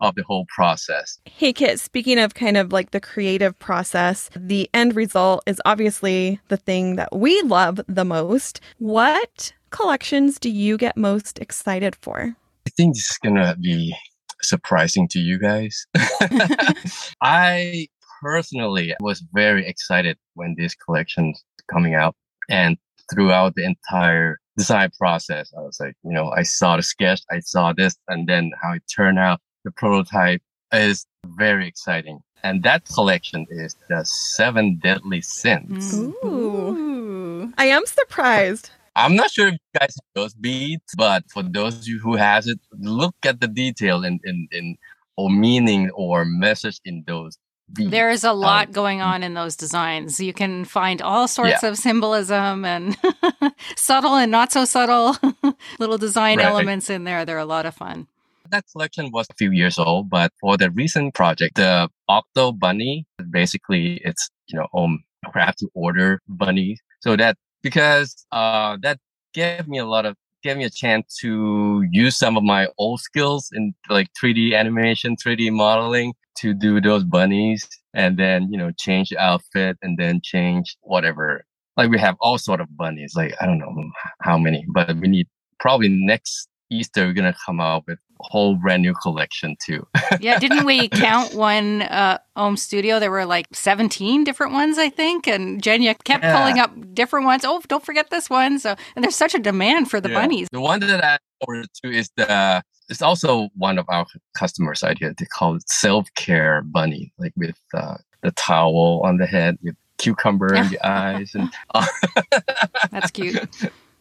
of 0.02 0.16
the 0.16 0.24
whole 0.28 0.46
process. 0.54 1.20
Hey 1.26 1.54
kit 1.54 1.80
speaking 1.80 2.20
of 2.20 2.34
kind 2.34 2.58
of 2.58 2.74
like 2.74 2.92
the 2.92 3.00
creative 3.00 3.58
process 3.60 4.30
the 4.36 4.70
end 4.74 4.96
result 4.96 5.44
is 5.46 5.62
obviously 5.66 6.40
the 6.50 6.58
thing 6.58 6.98
that 6.98 7.16
we 7.16 7.42
love 7.44 7.80
the 7.88 8.06
most. 8.06 8.60
What 8.80 9.54
collections 9.70 10.38
do 10.38 10.50
you 10.50 10.78
get 10.78 10.98
most 10.98 11.40
excited 11.40 11.96
for? 11.96 12.36
I 12.68 12.70
think 12.72 12.96
this 12.96 13.12
is 13.12 13.18
gonna 13.24 13.56
be 13.60 13.96
surprising 14.42 15.08
to 15.10 15.20
you 15.20 15.40
guys. 15.40 15.86
I 17.22 17.88
personally 18.24 18.96
was 19.02 19.22
very 19.34 19.68
excited 19.68 20.18
when 20.34 20.56
this 20.58 20.74
collection 20.74 21.34
coming 21.70 21.94
out 21.94 22.16
and 22.50 22.78
throughout 23.14 23.54
the 23.56 23.66
entire 23.66 24.40
design 24.58 24.90
process. 24.98 25.52
I 25.58 25.62
was 25.62 25.78
like, 25.80 25.96
you 26.04 26.14
know, 26.14 26.32
I 26.32 26.44
saw 26.44 26.78
the 26.78 26.84
sketch, 26.84 27.22
I 27.30 27.42
saw 27.42 27.74
this, 27.74 27.96
and 28.08 28.28
then 28.28 28.52
how 28.62 28.74
it 28.74 28.84
turned 28.96 29.20
out. 29.20 29.42
The 29.66 29.72
prototype 29.72 30.42
is 30.72 31.06
very 31.26 31.68
exciting. 31.68 32.20
And 32.44 32.64
that 32.64 32.86
collection 32.94 33.46
is 33.50 33.76
the 33.90 34.04
Seven 34.06 34.80
Deadly 34.82 35.22
Sins. 35.22 35.94
Ooh. 35.96 36.16
Ooh. 36.26 37.54
I 37.58 37.66
am 37.66 37.86
surprised. 37.86 38.70
I'm 38.96 39.16
not 39.16 39.32
sure 39.32 39.48
if 39.48 39.54
you 39.54 39.80
guys 39.80 39.96
have 39.96 40.14
those 40.14 40.34
beads, 40.34 40.94
but 40.98 41.24
for 41.32 41.44
those 41.44 41.80
of 41.80 41.88
you 41.88 42.00
who 42.00 42.16
has 42.16 42.48
it, 42.48 42.60
look 42.80 43.16
at 43.26 43.42
the 43.42 43.48
detail 43.48 44.04
in, 44.04 44.20
in, 44.24 44.48
in 44.52 44.78
or 45.18 45.30
meaning 45.30 45.90
or 45.92 46.26
message 46.26 46.80
in 46.86 47.04
those 47.08 47.38
beads. 47.74 47.92
There 47.92 48.10
is 48.10 48.24
a 48.24 48.34
lot 48.34 48.68
Um, 48.68 48.74
going 48.74 49.02
on 49.02 49.24
in 49.24 49.34
those 49.34 49.56
designs. 49.56 50.20
You 50.20 50.34
can 50.34 50.66
find 50.66 51.02
all 51.02 51.28
sorts 51.28 51.64
of 51.64 51.78
symbolism 51.78 52.66
and 52.66 52.96
subtle 53.76 54.16
and 54.16 54.32
not 54.32 54.52
so 54.52 54.66
subtle 54.66 55.16
little 55.80 55.98
design 55.98 56.38
Right. 56.38 56.48
elements 56.48 56.90
in 56.90 57.04
there. 57.04 57.26
They're 57.26 57.38
a 57.38 57.46
lot 57.46 57.66
of 57.66 57.76
fun. 57.76 58.08
that 58.50 58.66
collection 58.72 59.10
was 59.12 59.26
a 59.32 59.34
few 59.36 59.52
years 59.52 59.80
old, 59.80 60.10
but 60.12 60.32
for 60.40 60.58
the 60.58 60.70
recent 60.72 61.16
project, 61.16 61.56
the 61.56 61.90
Octo 62.08 62.52
Bunny, 62.52 63.06
basically 63.32 64.00
it's, 64.06 64.30
you 64.48 64.60
know, 64.60 64.68
um, 64.78 65.04
craft 65.32 65.60
to 65.60 65.70
order 65.74 66.20
bunny. 66.28 66.78
So 67.00 67.16
that, 67.16 67.36
because, 67.64 68.26
uh, 68.32 68.78
that 68.84 69.00
gave 69.34 69.68
me 69.68 69.80
a 69.80 69.86
lot 69.86 70.06
of, 70.06 70.16
gave 70.44 70.58
me 70.58 70.66
a 70.66 70.70
chance 70.70 71.18
to 71.22 71.84
use 71.90 72.16
some 72.18 72.38
of 72.38 72.44
my 72.44 72.68
old 72.78 73.00
skills 73.00 73.50
in 73.54 73.74
like 73.90 74.10
3D 74.22 74.54
animation, 74.54 75.16
3D 75.16 75.50
modeling 75.52 76.14
to 76.36 76.54
do 76.54 76.82
those 76.82 77.04
bunnies 77.04 77.68
and 77.94 78.18
then, 78.18 78.52
you 78.52 78.58
know, 78.58 78.72
change 78.78 79.10
the 79.10 79.18
outfit 79.18 79.78
and 79.82 79.98
then 79.98 80.22
change 80.24 80.76
whatever. 80.82 81.46
Like 81.78 81.90
we 81.90 82.00
have 82.00 82.16
all 82.20 82.38
sort 82.38 82.62
of 82.62 82.76
bunnies, 82.78 83.14
like, 83.16 83.34
I 83.42 83.46
don't 83.46 83.60
know 83.60 83.74
how 84.22 84.38
many, 84.38 84.66
but 84.74 84.96
we 84.98 85.08
need 85.08 85.28
probably 85.60 85.90
next 85.90 86.48
Easter, 86.74 87.06
we're 87.06 87.14
gonna 87.14 87.36
come 87.46 87.60
out 87.62 87.86
with 87.88 88.00
a 88.20 88.24
whole 88.24 88.56
brand 88.56 88.82
new 88.82 88.94
collection 88.96 89.56
too. 89.64 89.86
Yeah, 90.20 90.40
didn't 90.40 90.66
we 90.66 90.90
count 90.90 91.34
one 91.34 91.82
uh 91.84 92.18
Ohm 92.36 92.56
Studio? 92.58 93.00
There 93.00 93.12
were 93.12 93.26
like 93.26 93.48
17 93.52 94.24
different 94.24 94.54
ones, 94.54 94.78
I 94.78 94.90
think. 94.90 95.28
And 95.28 95.62
Jenya 95.62 95.96
kept 96.04 96.24
Yeah. 96.24 96.36
pulling 96.38 96.60
up 96.60 96.72
different 96.94 97.26
ones. 97.26 97.44
Oh, 97.46 97.62
don't 97.68 97.86
forget 97.86 98.10
this 98.10 98.30
one. 98.30 98.60
So 98.60 98.76
and 98.96 99.04
there's 99.04 99.16
such 99.16 99.34
a 99.36 99.40
demand 99.40 99.90
for 99.90 100.00
the 100.00 100.10
Yeah. 100.10 100.22
bunnies. 100.22 100.48
The 100.52 100.62
one 100.62 100.80
that 100.82 101.04
I 101.04 101.18
ordered 101.48 101.68
to 101.84 101.92
is 101.92 102.10
the 102.16 102.64
it's 102.90 103.02
also 103.02 103.50
one 103.56 103.78
of 103.80 103.86
our 103.90 104.06
customers' 104.38 104.84
idea. 104.84 105.14
They 105.18 105.26
call 105.26 105.56
it 105.56 105.70
self 105.70 106.08
care 106.16 106.62
bunny, 106.62 107.12
like 107.18 107.34
with 107.36 107.58
uh, 107.74 107.98
the 108.22 108.32
towel 108.32 109.02
on 109.04 109.18
the 109.18 109.26
head 109.26 109.58
with 109.64 109.76
cucumber 109.98 110.54
in 110.54 110.70
the 110.70 110.80
eyes 110.88 111.34
and 111.34 111.50
That's 112.92 113.12
cute. 113.12 113.48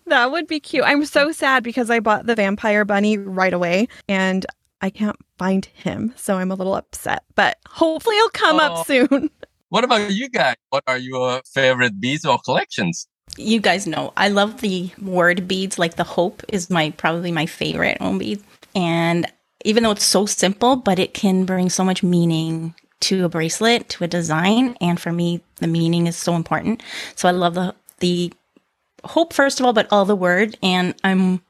That 0.07 0.31
would 0.31 0.47
be 0.47 0.61
cute. 0.61 0.85
I'm 0.85 1.05
so 1.05 1.33
sad 1.33 1.63
because 1.63 1.91
I 1.91 2.01
bought 2.01 2.27
the 2.27 2.35
vampire 2.35 2.85
bunny 2.85 3.17
right 3.19 3.53
away 3.53 3.89
and 4.09 4.45
I 4.81 4.91
can't 4.91 5.17
find 5.39 5.65
him. 5.67 6.13
So 6.17 6.39
I'm 6.39 6.51
a 6.51 6.55
little 6.55 6.75
upset, 6.75 7.23
but 7.35 7.59
hopefully 7.69 8.17
he'll 8.17 8.29
come 8.31 8.57
Oh. 8.61 8.65
up 8.81 8.87
soon. 8.87 9.31
What 9.69 9.85
about 9.85 10.11
you 10.13 10.29
guys? 10.29 10.57
What 10.69 10.85
are 10.87 10.99
your 10.99 11.41
favorite 11.51 11.99
beads 11.99 12.27
or 12.27 12.39
collections? 12.39 13.07
You 13.39 13.59
guys 13.59 13.87
know 13.87 14.13
I 14.19 14.29
love 14.29 14.61
the 14.61 14.91
word 15.01 15.49
beads. 15.49 15.79
Like 15.79 15.97
the 15.97 16.05
hope 16.05 16.43
is 16.49 16.69
my 16.69 16.91
probably 16.91 17.33
my 17.33 17.47
favorite 17.47 17.97
Ohm 17.99 18.19
bead. 18.19 18.43
And 18.75 19.27
even 19.65 19.83
though 19.83 19.93
it's 19.93 20.05
so 20.05 20.27
simple, 20.27 20.77
but 20.77 20.99
it 20.99 21.15
can 21.15 21.47
bring 21.47 21.71
so 21.71 21.85
much 21.85 22.03
meaning 22.03 22.75
to 23.01 23.25
a 23.25 23.31
bracelet, 23.31 23.89
to 23.89 24.05
a 24.05 24.09
design. 24.09 24.77
And 24.83 25.01
for 25.01 25.11
me, 25.11 25.41
the 25.57 25.69
meaning 25.69 26.07
is 26.07 26.17
so 26.19 26.35
important. 26.35 26.83
So 27.17 27.27
I 27.27 27.33
love 27.33 27.55
the 27.55 27.75
the 28.01 28.31
hope 29.05 29.33
first 29.33 29.61
of 29.61 29.67
all, 29.67 29.73
but 29.73 29.89
all 29.93 30.05
the 30.05 30.17
word. 30.17 30.57
And 30.63 30.95
I'm 31.05 31.43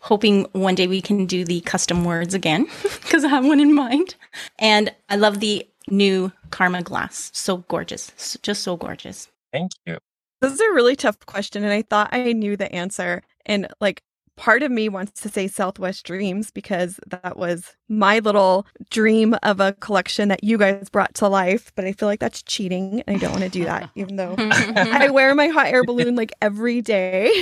hoping 0.00 0.44
one 0.52 0.74
day 0.74 0.86
we 0.86 1.00
can 1.00 1.26
do 1.26 1.44
the 1.44 1.60
custom 1.62 2.04
words 2.04 2.34
again 2.34 2.66
because 2.82 3.24
I 3.24 3.28
have 3.28 3.44
one 3.46 3.60
in 3.60 3.74
mind. 3.74 4.14
And 4.58 4.94
I 5.08 5.16
love 5.16 5.40
the 5.40 5.66
new 5.88 6.32
Karma 6.50 6.82
glass. 6.82 7.30
So 7.34 7.58
gorgeous. 7.68 8.12
S- 8.16 8.38
Just 8.42 8.62
so 8.62 8.76
gorgeous. 8.76 9.28
Thank 9.52 9.72
you. 9.86 9.98
This 10.40 10.52
is 10.52 10.60
a 10.60 10.72
really 10.72 10.96
tough 10.96 11.18
question, 11.24 11.64
and 11.64 11.72
I 11.72 11.80
thought 11.82 12.10
I 12.12 12.32
knew 12.32 12.56
the 12.56 12.70
answer. 12.72 13.22
And 13.46 13.68
like, 13.80 14.02
part 14.36 14.62
of 14.62 14.70
me 14.70 14.88
wants 14.88 15.20
to 15.22 15.28
say 15.28 15.48
Southwest 15.48 16.04
Dreams 16.04 16.50
because 16.50 17.00
that 17.06 17.36
was 17.36 17.74
my 17.88 18.18
little 18.18 18.66
dream 18.90 19.36
of 19.42 19.60
a 19.60 19.72
collection 19.74 20.28
that 20.28 20.44
you 20.44 20.58
guys 20.58 20.88
brought 20.88 21.14
to 21.14 21.28
life. 21.28 21.72
But 21.74 21.84
I 21.84 21.92
feel 21.92 22.08
like 22.08 22.20
that's 22.20 22.42
cheating, 22.42 23.02
and 23.06 23.16
I 23.16 23.18
don't 23.18 23.32
want 23.32 23.44
to 23.44 23.50
do 23.50 23.64
that, 23.64 23.90
even 23.94 24.16
though 24.16 24.34
I 24.38 25.08
wear 25.12 25.34
my 25.34 25.48
hot 25.48 25.66
air 25.66 25.84
balloon 25.84 26.16
like 26.16 26.32
every 26.40 26.80
day. 26.82 27.32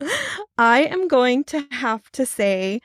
I 0.58 0.84
am 0.84 1.08
going 1.08 1.44
to 1.44 1.66
have 1.70 2.10
to 2.12 2.24
say, 2.24 2.80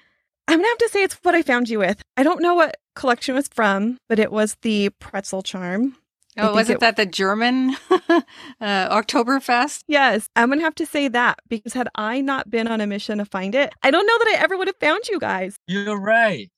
I'm 0.48 0.58
going 0.58 0.66
to 0.66 0.70
have 0.70 0.78
to 0.80 0.90
say 0.90 1.04
it's 1.04 1.20
what 1.22 1.36
I 1.36 1.42
found 1.42 1.70
you 1.70 1.80
with. 1.80 2.02
I 2.18 2.24
don't 2.24 2.42
know 2.42 2.56
what 2.56 2.78
collection 2.96 3.36
was 3.36 3.48
from, 3.48 3.98
but 4.10 4.20
it 4.20 4.32
was 4.32 4.58
the 4.62 4.90
pretzel 5.00 5.42
charm. 5.42 5.96
I 6.38 6.48
Oh, 6.48 6.54
wasn't 6.54 6.78
it- 6.78 6.80
that 6.80 6.96
the 6.96 7.06
German 7.06 7.76
uh, 7.90 8.22
Oktoberfest? 8.62 9.84
Yes, 9.88 10.28
I'm 10.36 10.48
going 10.50 10.60
to 10.60 10.64
have 10.64 10.76
to 10.76 10.86
say 10.86 11.08
that 11.10 11.40
because 11.50 11.74
had 11.74 11.90
I 11.96 12.22
not 12.22 12.50
been 12.50 12.68
on 12.68 12.80
a 12.82 12.88
mission 12.88 13.18
to 13.18 13.26
find 13.26 13.54
it, 13.56 13.74
I 13.84 13.92
don't 13.92 14.06
know 14.08 14.18
that 14.20 14.38
I 14.38 14.42
ever 14.44 14.58
would 14.58 14.68
have 14.68 14.78
found 14.80 15.08
you 15.10 15.20
guys. 15.20 15.58
You're 15.68 16.00
right. 16.00 16.50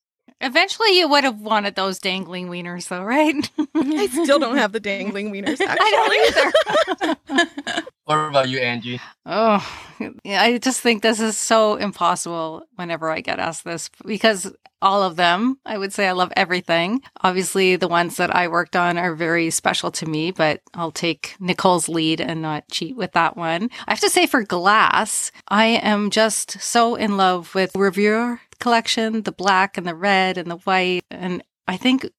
Eventually, 0.41 0.97
you 0.99 1.07
would 1.07 1.23
have 1.23 1.39
wanted 1.39 1.75
those 1.75 1.99
dangling 1.99 2.49
wieners, 2.49 2.87
though, 2.89 3.03
right? 3.03 3.49
I 3.75 4.07
still 4.07 4.39
don't 4.39 4.57
have 4.63 4.73
the 4.73 4.79
dangling 4.79 5.31
wieners, 5.31 5.61
actually. 5.61 5.77
I 5.79 6.51
don't 6.99 7.37
either. 7.39 7.51
About 8.33 8.49
you, 8.49 8.57
Angie? 8.57 8.99
Oh, 9.27 9.63
I 10.25 10.57
just 10.57 10.81
think 10.81 11.03
this 11.03 11.19
is 11.19 11.37
so 11.37 11.75
impossible 11.75 12.63
whenever 12.77 13.11
I 13.11 13.21
get 13.21 13.37
asked 13.37 13.63
this 13.63 13.91
because 14.07 14.51
all 14.81 15.03
of 15.03 15.17
them, 15.17 15.59
I 15.67 15.77
would 15.77 15.93
say 15.93 16.07
I 16.07 16.13
love 16.13 16.33
everything. 16.35 17.03
Obviously, 17.21 17.75
the 17.75 17.87
ones 17.87 18.17
that 18.17 18.35
I 18.35 18.47
worked 18.47 18.75
on 18.75 18.97
are 18.97 19.13
very 19.13 19.51
special 19.51 19.91
to 19.91 20.07
me, 20.07 20.31
but 20.31 20.61
I'll 20.73 20.89
take 20.89 21.35
Nichol's 21.39 21.87
lead 21.87 22.19
and 22.19 22.41
not 22.41 22.67
cheat 22.71 22.95
with 22.95 23.11
that 23.11 23.37
one. 23.37 23.69
I 23.87 23.91
have 23.91 23.99
to 23.99 24.09
say, 24.09 24.25
for 24.25 24.41
glass, 24.41 25.31
I 25.47 25.65
am 25.65 26.09
just 26.09 26.59
so 26.59 26.95
in 26.95 27.17
love 27.17 27.53
with 27.53 27.75
Revere 27.75 28.41
collection 28.59 29.21
the 29.21 29.31
black 29.31 29.77
and 29.77 29.85
the 29.85 29.93
red 29.93 30.39
and 30.39 30.49
the 30.49 30.57
white. 30.57 31.03
And 31.11 31.43
I 31.67 31.77
think 31.77 32.09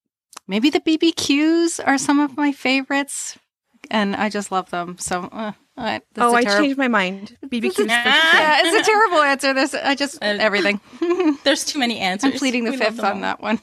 maybe 0.47 0.71
the 0.71 0.79
BBQs 0.79 1.85
are 1.85 1.99
some 1.99 2.21
of 2.21 2.37
my 2.37 2.53
favorites. 2.53 3.37
And 3.91 4.15
I 4.15 4.29
just 4.29 4.53
love 4.53 4.71
them. 4.71 4.97
So, 5.01 5.29
uh, 5.33 5.53
that's 5.77 6.05
oh, 6.19 6.33
a 6.33 6.39
I 6.39 6.45
terrib- 6.45 6.59
changed 6.61 6.79
my 6.79 6.89
mind. 6.89 7.37
BBQ's 7.47 7.77
for 7.77 7.83
yeah, 7.85 8.61
it's 8.65 8.89
a 8.89 8.91
terrible 8.91 9.19
answer. 9.19 9.53
This 9.55 9.75
I 9.75 9.95
just 9.95 10.17
Uh, 10.23 10.37
everything. 10.41 10.81
There's 11.45 11.65
too 11.65 11.79
many 11.79 11.99
answers. 11.99 12.33
I'm 12.33 12.39
pleading 12.39 12.65
the 12.65 12.73
We 12.73 12.77
fifth 12.77 13.01
on 13.01 13.17
all. 13.17 13.21
that 13.23 13.41
one. 13.41 13.61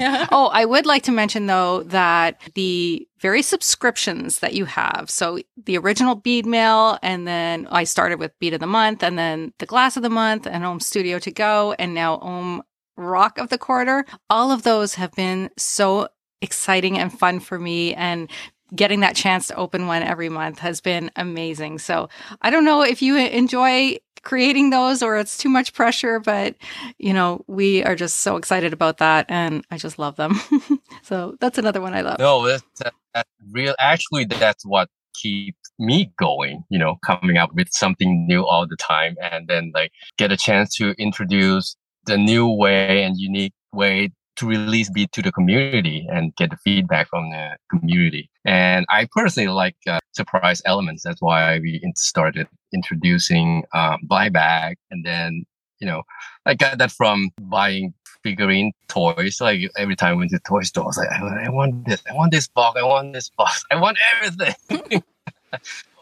Yeah. 0.00 0.26
oh, 0.32 0.46
I 0.52 0.64
would 0.64 0.86
like 0.86 1.02
to 1.04 1.12
mention 1.12 1.46
though 1.46 1.82
that 1.84 2.40
the 2.54 3.06
very 3.20 3.42
subscriptions 3.42 4.38
that 4.40 4.54
you 4.54 4.64
have. 4.64 5.10
So 5.10 5.38
the 5.64 5.76
original 5.78 6.14
bead 6.14 6.46
mail, 6.46 6.98
and 7.02 7.26
then 7.26 7.66
I 7.70 7.84
started 7.84 8.18
with 8.18 8.38
bead 8.38 8.54
of 8.54 8.60
the 8.60 8.66
month, 8.66 9.02
and 9.02 9.18
then 9.18 9.52
the 9.58 9.66
glass 9.66 9.96
of 9.96 10.02
the 10.02 10.10
month, 10.10 10.46
and 10.46 10.64
Ohm 10.64 10.80
Studio 10.80 11.18
to 11.18 11.30
go, 11.30 11.74
and 11.78 11.94
now 11.94 12.18
Ohm 12.20 12.62
Rock 12.96 13.38
of 13.38 13.48
the 13.48 13.58
Quarter. 13.58 14.04
All 14.30 14.50
of 14.50 14.62
those 14.62 14.94
have 14.94 15.12
been 15.12 15.50
so 15.56 16.08
exciting 16.40 16.98
and 16.98 17.16
fun 17.16 17.40
for 17.40 17.58
me, 17.58 17.94
and 17.94 18.30
getting 18.74 19.00
that 19.00 19.16
chance 19.16 19.48
to 19.48 19.54
open 19.54 19.86
one 19.86 20.02
every 20.02 20.28
month 20.28 20.58
has 20.58 20.80
been 20.80 21.10
amazing. 21.16 21.78
So 21.78 22.08
I 22.42 22.50
don't 22.50 22.64
know 22.64 22.82
if 22.82 23.02
you 23.02 23.16
enjoy 23.16 23.98
creating 24.22 24.70
those 24.70 25.02
or 25.02 25.16
it's 25.16 25.38
too 25.38 25.48
much 25.48 25.72
pressure, 25.72 26.20
but 26.20 26.54
you 26.98 27.12
know, 27.12 27.44
we 27.46 27.82
are 27.84 27.94
just 27.94 28.18
so 28.18 28.36
excited 28.36 28.72
about 28.72 28.98
that 28.98 29.26
and 29.28 29.64
I 29.70 29.78
just 29.78 29.98
love 29.98 30.16
them. 30.16 30.40
so 31.02 31.36
that's 31.40 31.58
another 31.58 31.80
one 31.80 31.94
I 31.94 32.02
love. 32.02 32.18
No, 32.18 32.46
that's, 32.46 32.62
that, 32.80 32.94
that's 33.14 33.30
real. 33.50 33.74
Actually, 33.78 34.24
that's 34.24 34.64
what 34.66 34.88
keeps 35.14 35.58
me 35.78 36.12
going, 36.18 36.64
you 36.70 36.78
know, 36.78 36.96
coming 37.04 37.36
up 37.36 37.54
with 37.54 37.68
something 37.70 38.26
new 38.26 38.44
all 38.44 38.66
the 38.66 38.76
time 38.76 39.16
and 39.20 39.48
then 39.48 39.72
like 39.74 39.92
get 40.16 40.32
a 40.32 40.36
chance 40.36 40.74
to 40.76 40.90
introduce 40.98 41.76
the 42.06 42.16
new 42.16 42.48
way 42.48 43.02
and 43.04 43.16
unique 43.18 43.54
way 43.72 44.10
to 44.38 44.46
release 44.46 44.88
beat 44.88 45.10
to 45.12 45.20
the 45.20 45.32
community 45.32 46.06
and 46.10 46.34
get 46.36 46.50
the 46.50 46.56
feedback 46.58 47.08
from 47.08 47.30
the 47.30 47.56
community. 47.70 48.30
And 48.44 48.86
I 48.88 49.08
personally 49.10 49.48
like 49.48 49.76
uh, 49.86 49.98
surprise 50.12 50.62
elements. 50.64 51.02
That's 51.02 51.20
why 51.20 51.58
we 51.58 51.82
started 51.96 52.46
introducing 52.72 53.64
um, 53.74 54.00
buyback 54.06 54.76
and 54.90 55.04
then, 55.04 55.44
you 55.80 55.86
know, 55.88 56.02
I 56.46 56.54
got 56.54 56.78
that 56.78 56.92
from 56.92 57.30
buying 57.40 57.94
figurine 58.22 58.72
toys. 58.86 59.40
Like 59.40 59.60
every 59.76 59.96
time 59.96 60.10
I 60.10 60.18
went 60.18 60.30
to 60.30 60.38
toy 60.40 60.62
stores, 60.62 60.96
like 60.96 61.10
I, 61.10 61.46
I 61.46 61.48
want 61.50 61.84
this, 61.86 62.02
I 62.08 62.14
want 62.14 62.30
this 62.30 62.46
box, 62.46 62.80
I 62.80 62.84
want 62.84 63.12
this 63.12 63.30
box, 63.30 63.64
I 63.72 63.76
want 63.76 63.98
everything. 64.14 64.54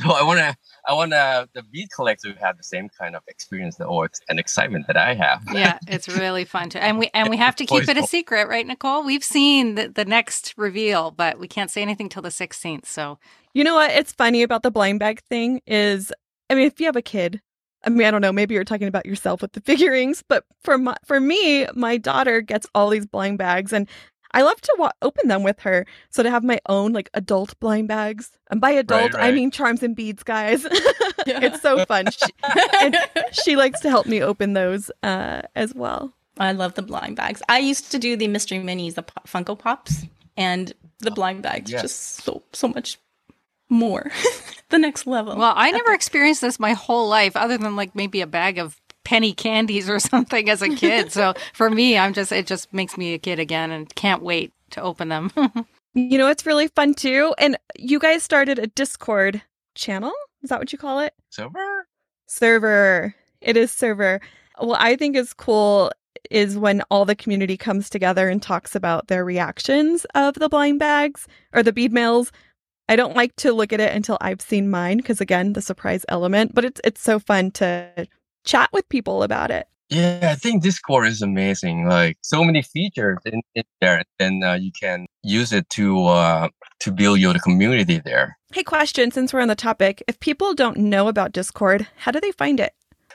so 0.00 0.12
I 0.12 0.22
want 0.22 0.40
to, 0.40 0.56
I 0.88 0.94
want 0.94 1.12
to, 1.12 1.48
the 1.52 1.62
bead 1.62 1.88
collector 1.94 2.32
to 2.32 2.38
have 2.38 2.56
the 2.56 2.62
same 2.62 2.88
kind 2.88 3.16
of 3.16 3.22
experience 3.26 3.80
or 3.80 4.08
and 4.28 4.38
excitement 4.38 4.86
that 4.86 4.96
I 4.96 5.14
have. 5.14 5.42
yeah, 5.52 5.78
it's 5.88 6.08
really 6.08 6.44
fun 6.44 6.70
to, 6.70 6.82
and 6.82 6.98
we 6.98 7.10
and 7.12 7.28
we 7.28 7.36
have 7.46 7.56
to 7.56 7.66
keep 7.66 7.88
it 7.88 7.96
a 7.96 8.04
secret, 8.04 8.48
right, 8.48 8.66
Nichol? 8.66 9.02
We've 9.04 9.24
seen 9.24 9.74
the, 9.74 9.88
the 9.88 10.04
next 10.04 10.54
reveal, 10.56 11.10
but 11.10 11.38
we 11.38 11.48
can't 11.48 11.70
say 11.70 11.82
anything 11.82 12.08
till 12.08 12.22
the 12.22 12.30
sixteenth. 12.30 12.86
So 12.86 13.18
You 13.54 13.64
know 13.64 13.74
what? 13.74 13.90
It's 13.90 14.12
funny 14.12 14.42
about 14.42 14.62
the 14.62 14.70
blind 14.70 15.00
bag 15.00 15.22
thing 15.30 15.60
is, 15.66 16.12
I 16.50 16.54
mean, 16.54 16.66
if 16.66 16.78
you 16.78 16.86
have 16.86 16.96
a 16.96 17.02
kid, 17.02 17.40
I 17.84 17.90
mean, 17.90 18.06
I 18.06 18.10
don't 18.10 18.20
know. 18.20 18.32
Maybe 18.32 18.54
you're 18.54 18.64
talking 18.64 18.88
about 18.88 19.06
yourself 19.06 19.40
with 19.42 19.52
the 19.52 19.60
figurines, 19.64 20.22
but 20.28 20.44
for 20.62 20.76
my, 20.76 20.96
for 21.04 21.20
me, 21.20 21.66
my 21.74 21.96
daughter 21.96 22.40
gets 22.40 22.66
all 22.74 22.90
these 22.90 23.06
blind 23.06 23.38
bags, 23.38 23.72
and 23.72 23.88
I 24.36 24.42
love 24.42 24.60
to 24.60 24.74
wa- 24.78 24.92
open 25.00 25.28
them 25.28 25.42
with 25.42 25.60
her. 25.60 25.86
So 26.10 26.22
to 26.22 26.30
have 26.30 26.44
my 26.44 26.60
own 26.68 26.92
like 26.92 27.08
adult 27.14 27.58
blind 27.58 27.88
bags, 27.88 28.32
and 28.50 28.60
by 28.60 28.72
adult 28.72 29.14
Right, 29.14 29.30
I 29.30 29.32
mean 29.32 29.50
charms 29.50 29.82
and 29.82 29.96
beads, 29.96 30.22
guys. 30.22 30.66
it's 30.70 31.62
so 31.62 31.86
fun. 31.86 32.10
She, 32.10 32.30
and 32.82 32.96
she 33.32 33.56
likes 33.56 33.80
to 33.80 33.88
help 33.88 34.04
me 34.04 34.22
open 34.22 34.52
those 34.52 34.90
uh, 35.02 35.40
as 35.54 35.74
well. 35.74 36.12
I 36.38 36.52
love 36.52 36.74
the 36.74 36.82
blind 36.82 37.16
bags. 37.16 37.42
I 37.48 37.60
used 37.60 37.90
to 37.92 37.98
do 37.98 38.14
the 38.14 38.28
mystery 38.28 38.58
minis, 38.58 38.94
the 38.94 39.04
po- 39.04 39.22
Funko 39.26 39.58
Pops, 39.58 40.04
and 40.36 40.70
the 40.98 41.10
blind 41.10 41.42
bags 41.42 41.70
yes. 41.70 41.80
just 41.80 42.16
so 42.22 42.42
so 42.52 42.68
much 42.68 42.98
more. 43.70 44.10
the 44.68 44.78
next 44.78 45.06
level. 45.06 45.34
Well, 45.34 45.54
I 45.56 45.70
never 45.70 45.94
experienced 45.94 46.42
this 46.42 46.60
my 46.60 46.74
whole 46.74 47.08
life, 47.08 47.36
other 47.36 47.56
than 47.56 47.74
like 47.74 47.94
maybe 47.94 48.20
a 48.20 48.26
bag 48.26 48.58
of 48.58 48.78
penny 49.06 49.32
candies 49.32 49.88
or 49.88 49.98
something 50.12 50.50
as 50.50 50.60
a 50.60 50.68
kid. 50.68 51.12
so 51.12 51.32
for 51.54 51.70
me, 51.70 51.96
I'm 51.96 52.12
just 52.12 52.32
it 52.32 52.46
just 52.46 52.72
makes 52.74 52.98
me 52.98 53.14
a 53.14 53.18
kid 53.18 53.38
again, 53.38 53.70
and 53.70 53.92
can't 53.94 54.22
wait 54.22 54.52
to 54.70 54.82
open 54.82 55.08
them. 55.08 55.30
You 55.98 56.18
know, 56.18 56.28
it's 56.28 56.44
really 56.44 56.68
fun 56.68 56.92
too. 56.92 57.34
And 57.38 57.56
you 57.74 57.98
guys 57.98 58.22
started 58.22 58.58
a 58.58 58.66
Discord 58.66 59.40
channel. 59.74 60.12
Is 60.42 60.50
that 60.50 60.58
what 60.58 60.70
you 60.70 60.76
call 60.76 61.00
it? 61.00 61.14
Server? 61.30 61.86
server. 62.26 63.14
It 63.40 63.56
is 63.56 63.70
server. 63.70 64.20
What 64.58 64.78
I 64.78 64.96
think 64.96 65.16
is 65.16 65.32
cool 65.32 65.90
is 66.30 66.58
when 66.58 66.82
all 66.90 67.06
the 67.06 67.14
community 67.16 67.56
comes 67.56 67.88
together 67.88 68.28
and 68.28 68.42
talks 68.42 68.74
about 68.74 69.08
their 69.08 69.24
reactions 69.24 70.04
of 70.14 70.34
the 70.34 70.50
blind 70.50 70.78
bags 70.78 71.26
or 71.54 71.62
the 71.62 71.72
bead 71.72 71.94
mails. 71.94 72.30
I 72.88 72.96
don't 72.96 73.16
like 73.16 73.34
to 73.36 73.52
look 73.52 73.72
at 73.72 73.80
it 73.80 73.94
until 73.94 74.18
I've 74.20 74.40
seen 74.42 74.68
mine 74.68 74.98
because 74.98 75.20
again, 75.22 75.54
the 75.54 75.62
surprise 75.62 76.04
element, 76.08 76.54
but 76.54 76.64
it's 76.64 76.80
it's 76.84 77.00
so 77.00 77.18
fun 77.18 77.52
to 77.52 78.06
chat 78.46 78.70
with 78.72 78.88
people 78.88 79.22
about 79.22 79.50
it. 79.50 79.68
Yeah, 79.88 80.30
I 80.32 80.34
think 80.34 80.62
Discord 80.62 81.06
is 81.06 81.22
amazing. 81.22 81.86
Like 81.86 82.18
so 82.20 82.42
many 82.42 82.62
features 82.62 83.18
in, 83.24 83.40
in 83.54 83.62
there, 83.80 84.02
and 84.18 84.42
uh, 84.42 84.54
you 84.54 84.72
can 84.72 85.06
use 85.22 85.52
it 85.52 85.68
to 85.70 86.06
uh, 86.06 86.48
to 86.80 86.92
build 86.92 87.20
your 87.20 87.34
community 87.34 88.00
there. 88.04 88.36
Hey, 88.52 88.64
question 88.64 89.10
since 89.10 89.32
we're 89.32 89.42
on 89.42 89.48
the 89.48 89.54
topic, 89.54 90.02
if 90.08 90.18
people 90.18 90.54
don't 90.54 90.78
know 90.78 91.06
about 91.06 91.32
Discord, 91.32 91.86
how 91.96 92.10
do 92.10 92.20
they 92.20 92.32
find 92.32 92.58
it? 92.58 92.72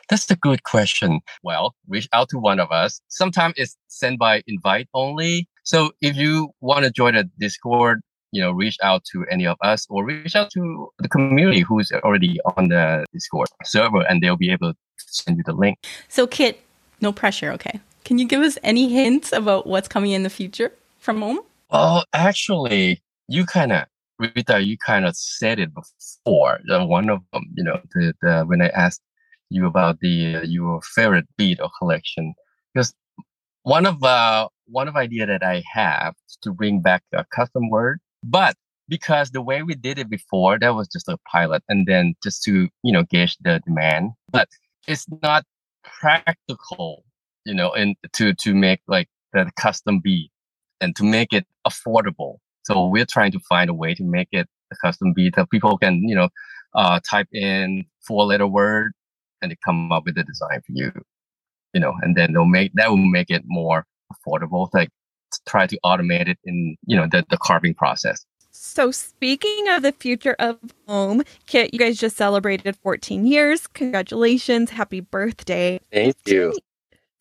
That's 0.09 0.29
a 0.29 0.35
good 0.35 0.63
question. 0.63 1.21
Well, 1.43 1.73
reach 1.87 2.07
out 2.13 2.29
to 2.29 2.37
one 2.37 2.59
of 2.59 2.71
us. 2.71 3.01
Sometimes 3.07 3.53
it's 3.57 3.77
sent 3.87 4.19
by 4.19 4.43
invite 4.47 4.87
only. 4.93 5.47
So 5.63 5.91
if 6.01 6.15
you 6.15 6.51
want 6.59 6.85
to 6.85 6.91
join 6.91 7.15
a 7.15 7.23
Discord, 7.39 8.01
you 8.31 8.41
know, 8.41 8.51
reach 8.51 8.77
out 8.81 9.03
to 9.11 9.25
any 9.29 9.45
of 9.45 9.57
us 9.61 9.85
or 9.89 10.05
reach 10.05 10.35
out 10.35 10.49
to 10.51 10.89
the 10.99 11.09
community 11.09 11.61
who's 11.61 11.91
already 11.91 12.39
on 12.57 12.69
the 12.69 13.05
Discord 13.13 13.49
server 13.63 14.01
and 14.07 14.21
they'll 14.21 14.37
be 14.37 14.51
able 14.51 14.73
to 14.73 14.77
send 14.97 15.37
you 15.37 15.43
the 15.45 15.53
link. 15.53 15.77
so, 16.07 16.27
Kit, 16.27 16.61
no 17.01 17.11
pressure. 17.11 17.51
Okay, 17.51 17.79
can 18.03 18.17
you 18.17 18.27
give 18.27 18.41
us 18.41 18.57
any 18.63 18.89
hints 18.89 19.31
about 19.33 19.67
what's 19.67 19.87
coming 19.87 20.11
in 20.11 20.23
the 20.23 20.29
future 20.29 20.71
from 20.99 21.21
Ohm? 21.23 21.39
Well, 21.71 22.05
actually, 22.13 23.01
you 23.27 23.45
kind 23.45 23.71
of, 23.71 23.85
Rita, 24.19 24.61
you 24.61 24.77
kind 24.77 25.05
of 25.05 25.15
said 25.15 25.59
it 25.59 25.71
before. 25.73 26.59
One 26.67 27.09
of 27.09 27.21
them, 27.33 27.43
you 27.55 27.63
know, 27.63 27.81
the, 27.93 28.13
the 28.21 28.43
when 28.43 28.61
I 28.61 28.67
asked 28.69 29.01
you 29.49 29.65
about 29.65 29.99
the 29.99 30.37
uh, 30.37 30.41
your 30.43 30.81
favorite 30.81 31.27
bead 31.37 31.59
or 31.59 31.69
collection, 31.79 32.33
because 32.73 32.93
one 33.63 33.85
of 33.85 34.03
uh 34.03 34.47
one 34.67 34.87
of 34.87 34.95
idea 34.95 35.25
that 35.25 35.43
I 35.43 35.63
have 35.73 36.15
is 36.27 36.37
to 36.43 36.53
bring 36.53 36.81
back 36.81 37.03
a 37.13 37.25
custom 37.25 37.69
word, 37.69 37.99
but 38.23 38.55
because 38.87 39.31
the 39.31 39.41
way 39.41 39.63
we 39.63 39.75
did 39.75 39.99
it 39.99 40.09
before, 40.09 40.59
that 40.59 40.75
was 40.75 40.87
just 40.87 41.07
a 41.07 41.17
pilot, 41.31 41.63
and 41.69 41.87
then 41.87 42.15
just 42.23 42.43
to 42.43 42.69
you 42.83 42.91
know 42.91 43.03
gauge 43.03 43.37
the 43.41 43.61
demand, 43.65 44.11
but 44.31 44.49
it's 44.87 45.05
not 45.21 45.45
practical, 45.83 47.03
you 47.45 47.53
know, 47.53 47.71
and 47.71 47.95
to 48.13 48.33
to 48.33 48.53
make 48.53 48.81
like 48.87 49.07
the 49.33 49.49
custom 49.59 49.99
bead 49.99 50.29
and 50.81 50.95
to 50.95 51.03
make 51.03 51.31
it 51.31 51.45
affordable. 51.67 52.37
So 52.63 52.87
we're 52.87 53.05
trying 53.05 53.31
to 53.31 53.39
find 53.39 53.69
a 53.69 53.73
way 53.73 53.93
to 53.95 54.03
make 54.03 54.27
it 54.31 54.47
a 54.71 54.75
custom 54.77 55.13
beat 55.13 55.35
that 55.35 55.49
people 55.49 55.77
can, 55.77 56.03
you 56.03 56.15
know, 56.15 56.29
uh, 56.73 56.99
type 57.09 57.27
in 57.33 57.85
four 58.05 58.25
letter 58.25 58.47
word 58.47 58.93
and 59.41 59.51
it 59.51 59.59
come 59.63 59.91
up 59.91 60.05
with 60.05 60.17
a 60.17 60.23
design 60.23 60.61
for 60.65 60.71
you, 60.73 60.91
you 61.73 61.81
know, 61.81 61.93
and 62.01 62.15
then 62.15 62.33
they'll 62.33 62.45
make, 62.45 62.71
that 62.75 62.89
will 62.89 62.97
make 62.97 63.29
it 63.29 63.43
more 63.45 63.85
affordable. 64.13 64.69
Like 64.73 64.89
try 65.47 65.67
to 65.67 65.79
automate 65.83 66.27
it 66.27 66.37
in, 66.43 66.75
you 66.85 66.95
know, 66.95 67.07
the, 67.09 67.25
the 67.29 67.37
carving 67.37 67.73
process. 67.73 68.25
So, 68.51 68.91
speaking 68.91 69.67
of 69.69 69.81
the 69.81 69.93
future 69.93 70.35
of 70.37 70.57
Ohm, 70.87 71.23
Kit, 71.47 71.73
you 71.73 71.79
guys 71.79 71.97
just 71.97 72.17
celebrated 72.17 72.75
14 72.83 73.25
years. 73.25 73.65
Congratulations. 73.67 74.69
Happy 74.69 74.99
birthday. 74.99 75.79
Thank 75.91 76.17
you. 76.25 76.53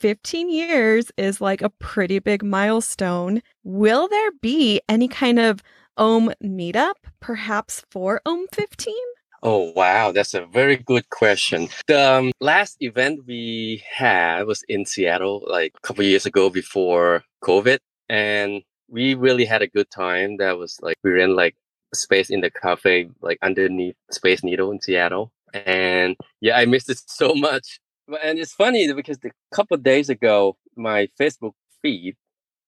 15 0.00 0.50
years 0.50 1.12
is 1.16 1.40
like 1.40 1.62
a 1.62 1.70
pretty 1.70 2.18
big 2.18 2.42
milestone. 2.42 3.42
Will 3.64 4.08
there 4.08 4.32
be 4.40 4.80
any 4.88 5.08
kind 5.08 5.38
of 5.38 5.62
OHM 5.98 6.32
meetup, 6.42 6.94
perhaps 7.20 7.84
for 7.90 8.20
OHM 8.26 8.46
15? 8.52 8.94
Oh 9.42 9.72
wow, 9.74 10.12
that's 10.12 10.34
a 10.34 10.44
very 10.44 10.76
good 10.76 11.08
question. 11.08 11.68
The 11.86 12.12
um, 12.12 12.32
last 12.40 12.76
event 12.80 13.20
we 13.26 13.82
had 13.90 14.42
was 14.44 14.62
in 14.68 14.84
Seattle, 14.84 15.42
like 15.46 15.72
a 15.76 15.86
couple 15.86 16.04
years 16.04 16.26
ago 16.26 16.50
before 16.50 17.24
COVID, 17.42 17.78
and 18.10 18.62
we 18.90 19.14
really 19.14 19.46
had 19.46 19.62
a 19.62 19.68
good 19.68 19.90
time. 19.90 20.36
That 20.38 20.58
was 20.58 20.78
like 20.82 20.98
we 21.04 21.12
ran 21.12 21.36
like 21.36 21.56
space 21.94 22.30
in 22.30 22.40
the 22.42 22.50
cafe, 22.50 23.08
like 23.22 23.38
underneath 23.42 23.96
Space 24.10 24.42
Needle 24.44 24.72
in 24.72 24.80
Seattle, 24.82 25.32
and 25.54 26.16
yeah, 26.42 26.58
I 26.58 26.66
missed 26.66 26.90
it 26.90 27.00
so 27.06 27.34
much. 27.34 27.80
And 28.22 28.38
it's 28.40 28.54
funny 28.54 28.92
because 28.92 29.18
a 29.24 29.30
couple 29.54 29.76
of 29.76 29.84
days 29.84 30.10
ago, 30.10 30.56
my 30.76 31.08
Facebook 31.20 31.54
feed, 31.82 32.16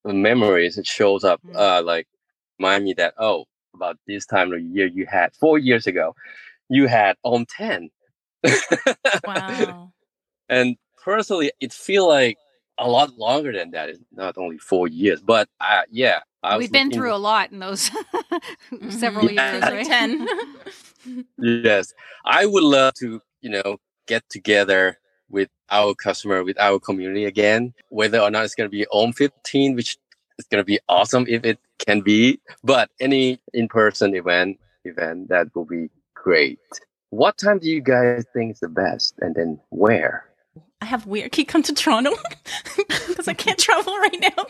the 0.05 0.15
memories, 0.15 0.79
it 0.79 0.87
shows 0.87 1.25
up 1.25 1.41
Mm. 1.45 1.57
uh 1.57 1.83
like 1.83 2.07
remind 2.59 2.85
me 2.85 2.95
that 2.95 3.15
oh 3.19 3.47
about 3.75 3.99
this 4.07 4.27
time 4.27 4.53
of 4.53 4.61
year 4.61 4.87
you 4.87 5.07
had 5.07 5.35
four 5.35 5.59
years 5.59 5.87
ago 5.89 6.15
you 6.69 6.87
had 6.87 7.17
Ohm 7.25 7.47
10 7.47 7.91
Wow. 9.27 9.93
and 10.49 10.77
personally 11.03 11.53
it 11.61 11.73
feel 11.73 12.07
like 12.09 12.39
a 12.79 12.89
lot 12.89 13.17
longer 13.19 13.53
than 13.53 13.71
that 13.73 13.89
it's 13.89 13.99
not 14.13 14.37
only 14.39 14.59
four 14.59 14.89
years 14.89 15.21
but 15.21 15.49
I, 15.61 15.85
yeah 15.91 16.21
I 16.43 16.57
We've 16.59 16.73
been 16.73 16.89
looking- 16.89 16.99
through 16.99 17.15
a 17.15 17.17
lot 17.17 17.53
in 17.53 17.59
those 17.61 17.91
mm-hmm. 18.71 18.91
several 18.91 19.31
Yeah. 19.31 19.53
years, 19.53 19.63
right? 19.63 19.87
10. 19.87 20.29
yes 21.39 21.93
i 22.25 22.47
would 22.47 22.63
love 22.63 22.95
to 22.95 23.21
you 23.41 23.51
know 23.51 23.79
get 24.07 24.23
together 24.31 24.99
with 25.31 25.49
our 25.71 25.95
customer 25.95 26.45
with 26.45 26.59
our 26.61 26.79
community 26.79 27.25
again 27.25 27.75
whether 27.89 28.21
or 28.21 28.31
not 28.31 28.45
it's 28.45 28.55
going 28.55 28.69
to 28.69 28.71
be 28.71 28.87
Ohm 28.93 29.13
15 29.13 29.75
which 29.75 29.99
is 30.39 30.47
going 30.47 30.61
to 30.61 30.65
be 30.65 30.79
awesome 30.89 31.25
if 31.29 31.45
it 31.45 31.59
can 31.79 32.01
be 32.03 32.41
but 32.63 32.91
any 33.01 33.41
in-person 33.53 34.15
event 34.15 34.59
event 34.85 35.29
that 35.29 35.49
will 35.55 35.65
be 35.65 35.89
great 36.15 36.61
what 37.11 37.37
time 37.37 37.59
do 37.59 37.69
you 37.69 37.81
guys 37.81 38.25
think 38.33 38.53
is 38.53 38.61
the 38.61 38.69
best 38.69 39.15
and 39.21 39.35
then 39.35 39.59
where 39.71 40.25
I 40.83 40.85
have 40.85 41.07
weird. 41.07 41.31
Can 41.31 41.43
you 41.43 41.47
come 41.47 41.63
to 41.63 41.73
Toronto? 41.73 42.13
Because 43.09 43.29
I 43.29 43.35
can't 43.35 43.59
travel 43.59 43.97
right 43.99 44.19
now. 44.21 44.47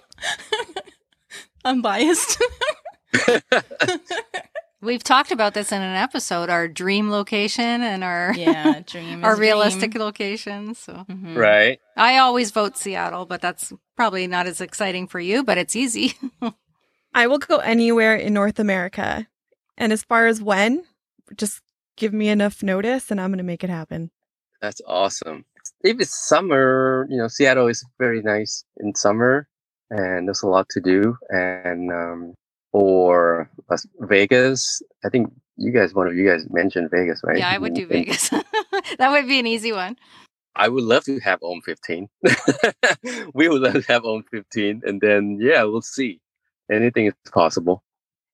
I'm 1.65 1.83
biased. 1.83 2.43
We've 4.81 5.03
talked 5.05 5.31
about 5.31 5.53
this 5.55 5.71
in 5.71 5.81
an 5.83 5.95
episode, 5.95 6.49
our 6.49 6.67
dream 6.67 7.11
location 7.11 7.83
and 7.83 8.03
our 8.03 8.33
yeah, 8.37 8.81
dream. 8.85 9.25
our 9.25 9.37
realistic 9.37 9.93
dream. 9.93 10.03
locations. 10.05 10.79
So 10.79 11.05
Mhm. 11.09 11.37
right 11.37 11.79
I 11.97 12.17
always 12.19 12.51
vote 12.51 12.77
Seattle, 12.77 13.27
but 13.27 13.41
that's 13.43 13.73
probably 13.97 14.27
not 14.27 14.47
as 14.47 14.61
exciting 14.61 15.07
for 15.07 15.21
you, 15.21 15.45
but 15.45 15.59
it's 15.59 15.77
easy. 15.77 16.15
I 17.15 17.27
will 17.27 17.39
go 17.39 17.59
anywhere 17.59 18.17
in 18.17 18.33
North 18.33 18.59
America. 18.59 19.29
And 19.77 19.93
as 19.93 20.03
far 20.03 20.27
as 20.27 20.41
when, 20.43 20.83
just 21.37 21.61
give 21.97 22.13
me 22.15 22.29
enough 22.29 22.63
notice 22.63 23.11
and 23.11 23.21
I'm 23.21 23.31
going 23.31 23.39
to 23.39 23.45
make 23.45 23.63
it 23.63 23.71
happen. 23.71 24.11
That's 24.63 24.81
awesome. 24.87 25.45
If 25.83 26.01
it's 26.01 26.29
summer, 26.29 27.07
you 27.11 27.17
know, 27.17 27.29
Seattle 27.29 27.67
is 27.67 27.85
very 27.99 28.23
nice 28.23 28.65
in 28.79 28.95
summer 28.95 29.49
and 29.91 30.29
there's 30.29 30.43
a 30.43 30.49
lot 30.49 30.69
to 30.71 30.81
do. 30.81 31.17
And, 31.29 31.91
um, 31.91 32.35
or 32.73 33.51
Las 33.69 33.87
Vegas, 34.01 34.83
I 35.05 35.09
think 35.09 35.33
you 35.57 35.73
guys, 35.73 35.93
one 35.93 36.07
of 36.07 36.15
you 36.15 36.27
guys 36.29 36.47
mentioned 36.51 36.91
Vegas, 36.91 37.21
right? 37.25 37.39
yeah, 37.39 37.51
I 37.51 37.59
would 37.59 37.75
do 37.75 37.87
Vegas. 37.87 38.29
that 38.99 39.11
would 39.11 39.27
be 39.27 39.39
an 39.39 39.47
easy 39.47 39.73
one. 39.73 39.97
I 40.55 40.69
would 40.69 40.85
love 40.85 41.05
to 41.05 41.19
have 41.21 41.41
OHM 41.41 41.63
15. 41.65 42.09
we 43.35 43.49
would 43.49 43.63
love 43.63 43.75
to 43.75 43.93
have 43.93 44.03
OHM 44.03 44.25
15. 44.31 44.83
And 44.85 45.01
then, 45.01 45.39
yeah, 45.41 45.65
we'll 45.65 45.83
see. 45.83 46.21
Anything 46.71 47.07
is 47.07 47.15
possible. 47.33 47.83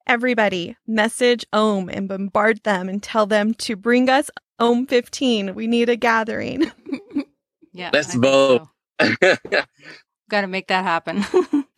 Everybody, 0.07 0.77
message 0.87 1.45
OHM 1.53 1.91
and 1.93 2.09
bombard 2.09 2.63
them 2.65 2.89
and 2.89 3.03
tell 3.03 3.27
them 3.27 3.55
to 3.55 3.77
bring 3.77 4.09
us 4.09 4.31
OHM 4.61 4.89
15. 4.89 5.55
We 5.55 5.67
need 5.67 5.89
a 5.89 5.97
gathering. 5.97 6.71
Yeah. 7.79 7.91
Let's 7.93 8.17
I 8.17 8.19
vote. 8.19 8.69
so. 9.01 9.37
Got 10.29 10.41
to 10.43 10.47
make 10.49 10.67
that 10.67 10.85
happen. 10.85 11.25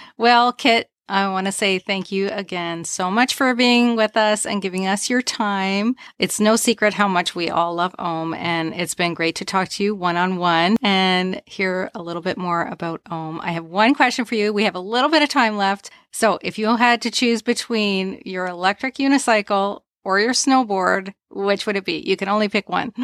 well, 0.16 0.52
Kit, 0.52 0.88
I 1.10 1.28
want 1.28 1.46
to 1.46 1.52
say 1.52 1.78
thank 1.78 2.10
you 2.10 2.28
again 2.30 2.84
so 2.84 3.10
much 3.10 3.34
for 3.34 3.54
being 3.54 3.96
with 3.96 4.16
us 4.16 4.46
and 4.46 4.62
giving 4.62 4.86
us 4.86 5.10
your 5.10 5.20
time. 5.20 5.94
It's 6.18 6.40
no 6.40 6.56
secret 6.56 6.94
how 6.94 7.06
much 7.06 7.34
we 7.34 7.50
all 7.50 7.74
love 7.74 7.94
Ohm, 7.98 8.32
and 8.32 8.72
it's 8.72 8.94
been 8.94 9.12
great 9.12 9.34
to 9.36 9.44
talk 9.44 9.68
to 9.70 9.84
you 9.84 9.94
one 9.94 10.16
on 10.16 10.36
one 10.36 10.76
and 10.82 11.42
hear 11.44 11.90
a 11.94 12.02
little 12.02 12.22
bit 12.22 12.38
more 12.38 12.62
about 12.62 13.02
Ohm. 13.10 13.40
I 13.42 13.52
have 13.52 13.66
one 13.66 13.94
question 13.94 14.24
for 14.24 14.36
you. 14.36 14.54
We 14.54 14.64
have 14.64 14.74
a 14.74 14.80
little 14.80 15.10
bit 15.10 15.22
of 15.22 15.28
time 15.28 15.58
left. 15.58 15.90
So 16.12 16.38
if 16.40 16.58
you 16.58 16.76
had 16.76 17.02
to 17.02 17.10
choose 17.10 17.42
between 17.42 18.22
your 18.24 18.46
electric 18.46 18.94
unicycle 18.94 19.82
or 20.02 20.18
your 20.18 20.32
snowboard, 20.32 21.12
which 21.28 21.66
would 21.66 21.76
it 21.76 21.84
be? 21.84 21.98
You 22.06 22.16
can 22.16 22.28
only 22.28 22.48
pick 22.48 22.70
one. 22.70 22.94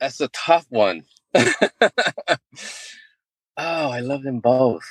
That's 0.00 0.20
a 0.20 0.28
tough 0.28 0.66
one. 0.70 1.04
oh, 1.36 2.38
I 3.56 4.00
love 4.00 4.22
them 4.22 4.40
both. 4.40 4.84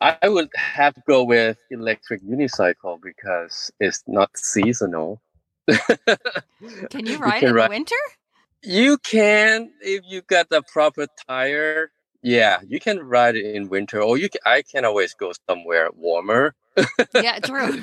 I 0.00 0.28
would 0.28 0.50
have 0.54 0.94
to 0.94 1.02
go 1.06 1.24
with 1.24 1.58
electric 1.70 2.22
unicycle 2.22 3.00
because 3.02 3.70
it's 3.80 4.02
not 4.06 4.30
seasonal. 4.36 5.20
can 6.90 7.06
you 7.06 7.18
ride 7.18 7.36
you 7.36 7.40
can 7.40 7.48
in 7.48 7.54
ride- 7.54 7.68
winter? 7.70 7.96
You 8.62 8.98
can 8.98 9.70
if 9.80 10.02
you 10.06 10.22
got 10.22 10.48
the 10.50 10.62
proper 10.72 11.06
tire. 11.28 11.90
Yeah, 12.22 12.60
you 12.66 12.80
can 12.80 12.98
ride 13.00 13.36
it 13.36 13.54
in 13.54 13.68
winter, 13.68 14.02
or 14.02 14.18
you 14.18 14.28
can, 14.28 14.40
I 14.44 14.62
can 14.62 14.84
always 14.84 15.14
go 15.14 15.32
somewhere 15.48 15.90
warmer 15.94 16.54
yeah, 17.14 17.38
true. 17.38 17.80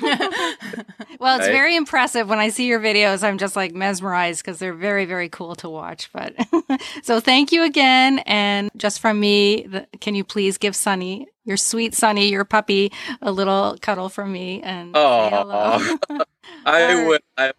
well, 1.18 1.36
it's 1.36 1.46
right? 1.46 1.52
very 1.52 1.76
impressive 1.76 2.28
when 2.28 2.38
I 2.38 2.48
see 2.48 2.66
your 2.66 2.80
videos. 2.80 3.22
I'm 3.22 3.38
just 3.38 3.56
like 3.56 3.74
mesmerized 3.74 4.44
because 4.44 4.58
they're 4.58 4.74
very, 4.74 5.04
very 5.04 5.28
cool 5.28 5.54
to 5.56 5.68
watch. 5.68 6.10
But 6.12 6.34
so 7.02 7.20
thank 7.20 7.52
you 7.52 7.64
again. 7.64 8.20
And 8.20 8.70
just 8.76 9.00
from 9.00 9.20
me, 9.20 9.66
the, 9.66 9.86
can 10.00 10.14
you 10.14 10.24
please 10.24 10.58
give 10.58 10.76
Sunny, 10.76 11.26
your 11.44 11.56
sweet 11.56 11.94
Sunny, 11.94 12.28
your 12.28 12.44
puppy, 12.44 12.92
a 13.20 13.32
little 13.32 13.76
cuddle 13.80 14.08
from 14.08 14.32
me 14.32 14.62
and 14.62 14.92
oh, 14.94 15.98
I 16.66 17.06
will. 17.06 17.18
I, 17.36 17.52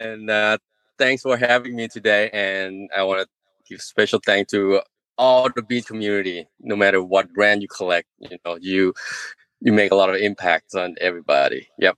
and 0.00 0.28
uh, 0.28 0.58
thanks 0.98 1.22
for 1.22 1.36
having 1.36 1.76
me 1.76 1.88
today. 1.88 2.30
And 2.32 2.90
I 2.96 3.04
want 3.04 3.22
to 3.22 3.28
give 3.68 3.80
special 3.80 4.20
thanks 4.24 4.50
to 4.52 4.80
all 5.18 5.48
the 5.54 5.62
bee 5.62 5.82
community, 5.82 6.48
no 6.60 6.74
matter 6.74 7.02
what 7.02 7.32
brand 7.32 7.62
you 7.62 7.68
collect. 7.68 8.08
You 8.18 8.38
know, 8.44 8.58
you 8.60 8.94
you 9.64 9.72
make 9.72 9.92
a 9.92 9.96
lot 9.96 10.10
of 10.10 10.16
impacts 10.16 10.74
on 10.74 10.96
everybody. 11.00 11.68
Yep. 11.78 11.96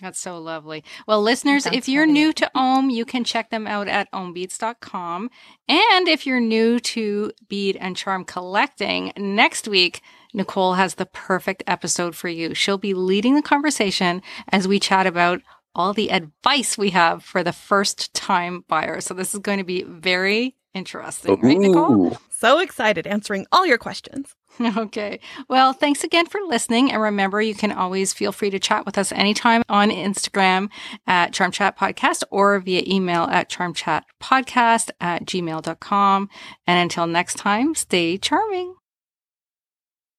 That's 0.00 0.18
so 0.18 0.38
lovely. 0.38 0.82
Well, 1.06 1.22
listeners, 1.22 1.64
That's 1.64 1.76
if 1.76 1.88
you're 1.88 2.02
funny. 2.02 2.12
new 2.12 2.32
to 2.34 2.50
Ohm, 2.54 2.90
you 2.90 3.04
can 3.04 3.22
check 3.22 3.50
them 3.50 3.66
out 3.66 3.86
at 3.86 4.10
ohmbeads.com. 4.12 5.30
And 5.68 6.08
if 6.08 6.26
you're 6.26 6.40
new 6.40 6.80
to 6.80 7.30
bead 7.48 7.76
and 7.76 7.96
charm 7.96 8.24
collecting, 8.24 9.12
next 9.16 9.68
week, 9.68 10.02
Nichol 10.34 10.74
has 10.74 10.96
the 10.96 11.06
perfect 11.06 11.62
episode 11.68 12.16
for 12.16 12.28
you. 12.28 12.54
She'll 12.54 12.76
be 12.76 12.92
leading 12.92 13.36
the 13.36 13.42
conversation 13.42 14.20
as 14.48 14.66
we 14.66 14.80
chat 14.80 15.06
about 15.06 15.42
all 15.76 15.92
the 15.92 16.10
advice 16.10 16.76
we 16.76 16.90
have 16.90 17.22
for 17.22 17.44
the 17.44 17.52
first 17.52 18.12
time 18.14 18.64
buyer. 18.68 19.00
So 19.00 19.14
this 19.14 19.32
is 19.32 19.40
going 19.40 19.58
to 19.58 19.64
be 19.64 19.84
very 19.84 20.56
interesting, 20.74 21.40
right, 21.40 21.58
Nichol? 21.58 22.18
So 22.30 22.58
excited 22.58 23.06
answering 23.06 23.46
all 23.52 23.66
your 23.66 23.78
questions. 23.78 24.34
Okay. 24.60 25.18
Well, 25.48 25.72
thanks 25.72 26.04
again 26.04 26.26
for 26.26 26.40
listening. 26.46 26.92
And 26.92 27.02
remember, 27.02 27.42
you 27.42 27.56
can 27.56 27.72
always 27.72 28.12
feel 28.12 28.30
free 28.30 28.50
to 28.50 28.60
chat 28.60 28.86
with 28.86 28.96
us 28.98 29.10
anytime 29.10 29.62
on 29.68 29.90
Instagram 29.90 30.68
at 31.08 31.32
Charm 31.32 31.50
Chat 31.50 31.76
Podcast 31.76 32.22
or 32.30 32.60
via 32.60 32.84
email 32.86 33.24
at 33.24 33.50
charmchatpodcast 33.50 34.90
at 35.00 35.24
gmail.com. 35.24 36.28
And 36.68 36.78
until 36.78 37.06
next 37.08 37.34
time, 37.34 37.74
stay 37.74 38.16
charming. 38.16 38.76